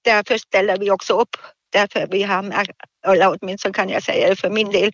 [0.05, 1.37] Därför ställer vi också upp.
[1.71, 2.71] Därför vi har märkt,
[3.07, 4.93] eller åtminstone kan jag säga det för min del,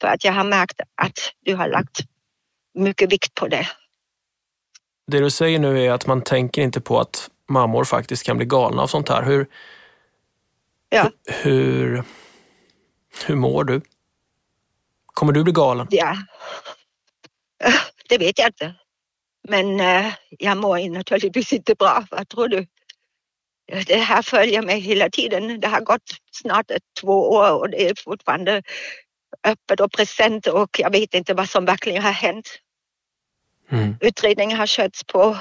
[0.00, 2.00] för att jag har märkt att du har lagt
[2.74, 3.68] mycket vikt på det.
[5.06, 8.46] Det du säger nu är att man tänker inte på att mammor faktiskt kan bli
[8.46, 9.22] galna av sånt här.
[9.22, 9.46] Hur,
[10.88, 11.10] ja.
[11.42, 12.04] hur,
[13.26, 13.80] hur mår du?
[15.06, 15.86] Kommer du bli galen?
[15.90, 16.16] Ja,
[18.08, 18.74] det vet jag inte.
[19.48, 22.06] Men äh, jag mår naturligtvis inte bra.
[22.10, 22.66] Vad tror du?
[23.86, 25.60] Det här följer mig hela tiden.
[25.60, 26.70] Det har gått snart
[27.00, 28.62] två år och det är fortfarande
[29.46, 32.48] öppet och present och jag vet inte vad som verkligen har hänt.
[33.70, 33.96] Mm.
[34.00, 35.36] Utredningen har skötts på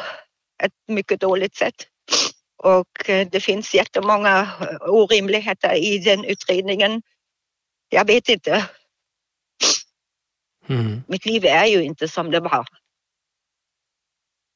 [0.64, 1.88] ett mycket dåligt sätt.
[2.58, 7.02] Och eh, det finns jättemånga eh, orimligheter i den utredningen.
[7.90, 8.70] Jag vet inte.
[10.68, 11.04] Mm.
[11.08, 12.68] Mitt liv är ju inte som det var.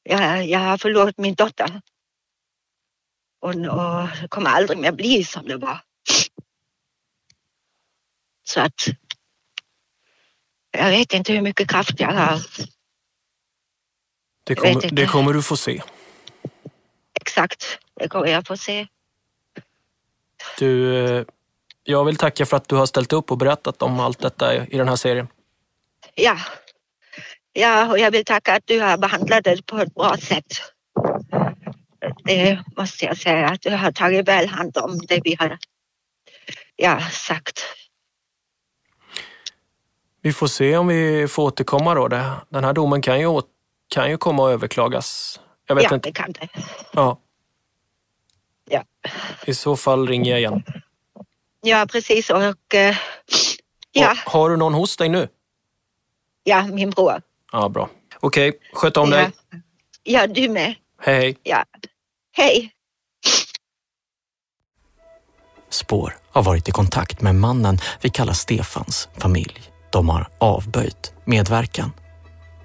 [0.02, 1.80] Jag, jag har förlorat min dotter.
[3.40, 5.80] Och, och det kommer aldrig mer bli som det var.
[8.44, 8.84] Så att
[10.70, 12.40] jag vet inte hur mycket kraft jag har.
[14.44, 15.82] Det kommer, det kommer du få se.
[17.38, 18.86] Exakt, det kommer jag få se.
[20.58, 21.24] Du, eh,
[21.84, 24.76] jag vill tacka för att du har ställt upp och berättat om allt detta i
[24.76, 25.28] den här serien.
[26.14, 26.36] Ja.
[27.52, 30.46] ja, och jag vill tacka att du har behandlat det på ett bra sätt.
[32.24, 35.58] Det måste jag säga, att du har tagit väl hand om det vi har
[36.76, 37.64] ja, sagt.
[40.22, 42.08] Vi får se om vi får återkomma då.
[42.08, 43.40] Den här domen kan ju,
[43.88, 45.40] kan ju komma att överklagas.
[45.66, 46.08] Jag vet ja, inte.
[46.08, 46.48] det kan det.
[46.92, 47.20] Ja.
[48.70, 48.84] Ja.
[49.46, 50.62] I så fall ringer jag igen.
[51.60, 52.30] Ja, precis.
[52.30, 52.96] Och eh,
[53.92, 55.28] ja, Och, har du någon hos dig nu?
[56.44, 57.22] ja, min bror.
[57.52, 57.88] Ja, bra.
[58.20, 59.16] Okej, sköt om Ja.
[59.16, 59.30] dig.
[60.02, 60.74] Ja, du med.
[61.00, 61.38] Hej, hej.
[61.42, 61.64] Ja.
[62.32, 62.72] Hej.
[65.70, 69.60] Spår har varit i kontakt med mannen vi kallar Stefans familj.
[69.92, 71.92] De har avböjt medverkan.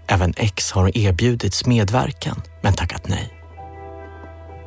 [0.07, 3.33] Även X har erbjudits medverkan men tackat nej.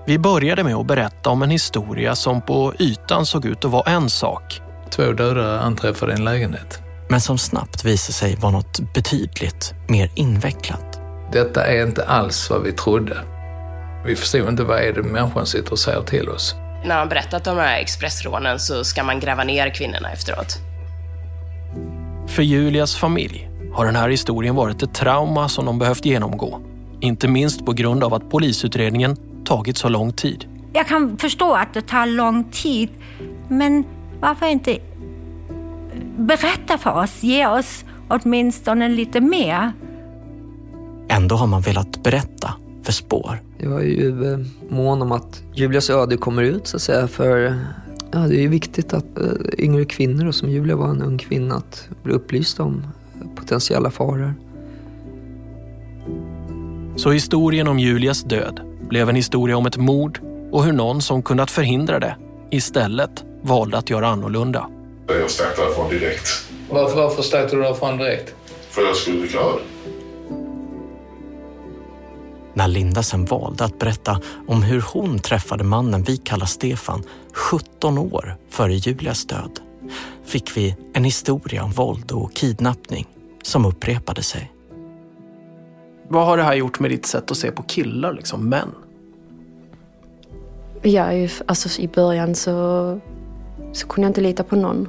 [0.09, 3.91] Vi började med att berätta om en historia som på ytan såg ut att vara
[3.91, 4.61] en sak.
[4.91, 6.79] Två döda anträffade i en lägenhet.
[7.09, 11.01] Men som snabbt visade sig vara något betydligt mer invecklat.
[11.33, 13.17] Detta är inte alls vad vi trodde.
[14.07, 16.55] Vi förstod inte vad är det människan sitter och säger till oss.
[16.85, 20.59] När han berättat om de här expressrånen så ska man gräva ner kvinnorna efteråt.
[22.29, 26.61] För Julias familj har den här historien varit ett trauma som de behövt genomgå.
[27.01, 29.17] Inte minst på grund av att polisutredningen
[29.47, 30.47] tagit så lång tid.
[30.73, 32.89] Jag kan förstå att det tar lång tid,
[33.49, 33.85] men
[34.21, 34.79] varför inte
[36.17, 37.23] berätta för oss?
[37.23, 39.73] Ge oss åtminstone lite mer.
[41.09, 43.41] Ändå har man velat berätta för Spår.
[43.59, 44.39] Jag är ju eh,
[44.69, 47.59] mån om att Julias öde kommer ut så att säga för
[48.11, 49.25] ja, det är ju viktigt att eh,
[49.59, 52.83] yngre kvinnor, och som Julia var en ung kvinna, att bli upplysta om
[53.35, 54.35] potentiella faror.
[56.97, 60.21] Så historien om Julias död blev en historia om ett mord
[60.53, 62.17] och hur någon som kunnat förhindra det
[62.51, 64.69] istället valde att göra annorlunda.
[65.09, 66.29] Jag stack därifrån direkt.
[66.71, 68.35] Varför, varför stack du därifrån direkt?
[68.71, 69.61] För jag skulle bli klar.
[72.55, 77.99] När Linda sen valde att berätta om hur hon träffade mannen vi kallar Stefan 17
[77.99, 79.61] år före Julias död
[80.27, 83.07] fick vi en historia om våld och kidnappning
[83.43, 84.53] som upprepade sig.
[86.09, 88.69] Vad har det här gjort med ditt sätt att se på killar, liksom män?
[90.83, 93.01] Ja, alltså i början så,
[93.73, 94.89] så kunde jag inte lita på någon.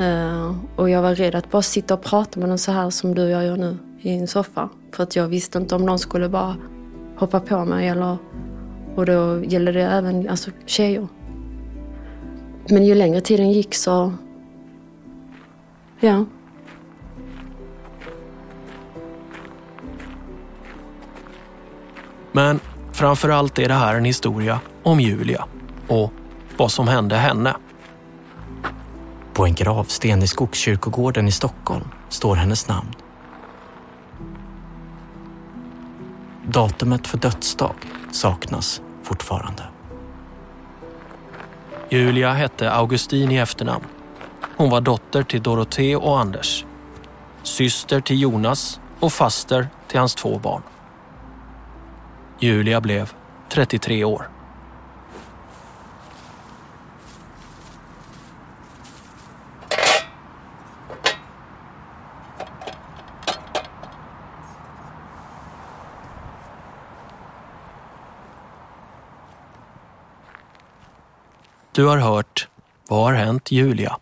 [0.00, 3.14] Uh, och jag var rädd att bara sitta och prata med någon så här som
[3.14, 4.68] du och jag gör nu i en soffa.
[4.92, 6.56] För att jag visste inte om någon skulle bara
[7.16, 8.16] hoppa på mig eller...
[8.94, 11.08] Och då gäller det även alltså, tjejer.
[12.68, 14.12] Men ju längre tiden gick så...
[16.00, 16.24] Ja.
[22.32, 22.60] Men
[22.92, 25.44] framför allt är det här en historia om Julia
[25.88, 26.12] och
[26.56, 27.56] vad som hände henne.
[29.32, 32.94] På en gravsten i Skogskyrkogården i Stockholm står hennes namn.
[36.46, 37.74] Datumet för dödsdag
[38.12, 39.62] saknas fortfarande.
[41.88, 43.84] Julia hette Augustin i efternamn.
[44.56, 46.64] Hon var dotter till Dorothée och Anders.
[47.42, 50.62] Syster till Jonas och faster till hans två barn.
[52.42, 53.12] Julia blev
[53.48, 54.30] 33 år.
[71.72, 72.48] Du har hört
[72.88, 73.98] Vad har hänt Julia?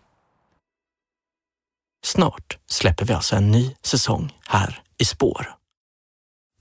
[2.05, 5.58] Snart släpper vi alltså en ny säsong här i Spår.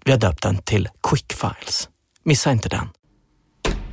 [0.09, 1.89] Vi har döpt den till Quickfiles.
[2.23, 2.89] Missa inte den.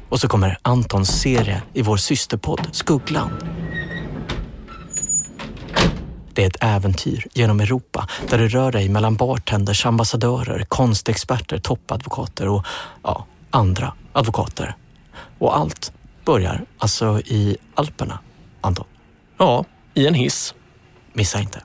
[0.10, 3.34] Och så kommer Antons serie i vår systerpodd Skuggland.
[6.34, 12.48] Det är ett äventyr genom Europa där du rör dig mellan bartenders, ambassadörer, konstexperter, toppadvokater
[12.48, 12.66] och
[13.04, 14.76] ja, andra advokater.
[15.40, 15.94] Och allt
[16.26, 18.20] börjar alltså i Alperna,
[18.62, 18.86] Anton.
[19.38, 20.56] Ja, i en hiss.
[21.14, 21.62] Missa inte.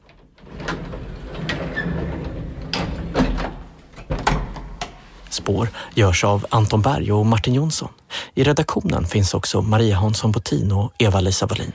[5.41, 7.89] Spår görs av Anton Berg och Martin Jonsson.
[8.35, 11.73] I redaktionen finns också Maria Hansson Botin och Eva-Lisa Wallin.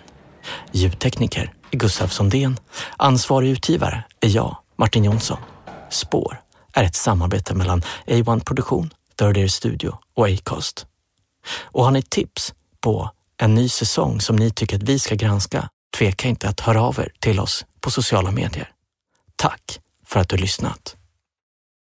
[0.71, 2.57] Ljudtekniker är Gustav Sondén.
[2.97, 5.37] Ansvarig utgivare är jag, Martin Jonsson.
[5.89, 6.41] Spår
[6.73, 10.85] är ett samarbete mellan A1 Produktion, Third Ear Studio och Acast.
[11.61, 15.69] Och har ni tips på en ny säsong som ni tycker att vi ska granska,
[15.97, 18.71] tveka inte att höra av er till oss på sociala medier.
[19.35, 20.95] Tack för att du lyssnat.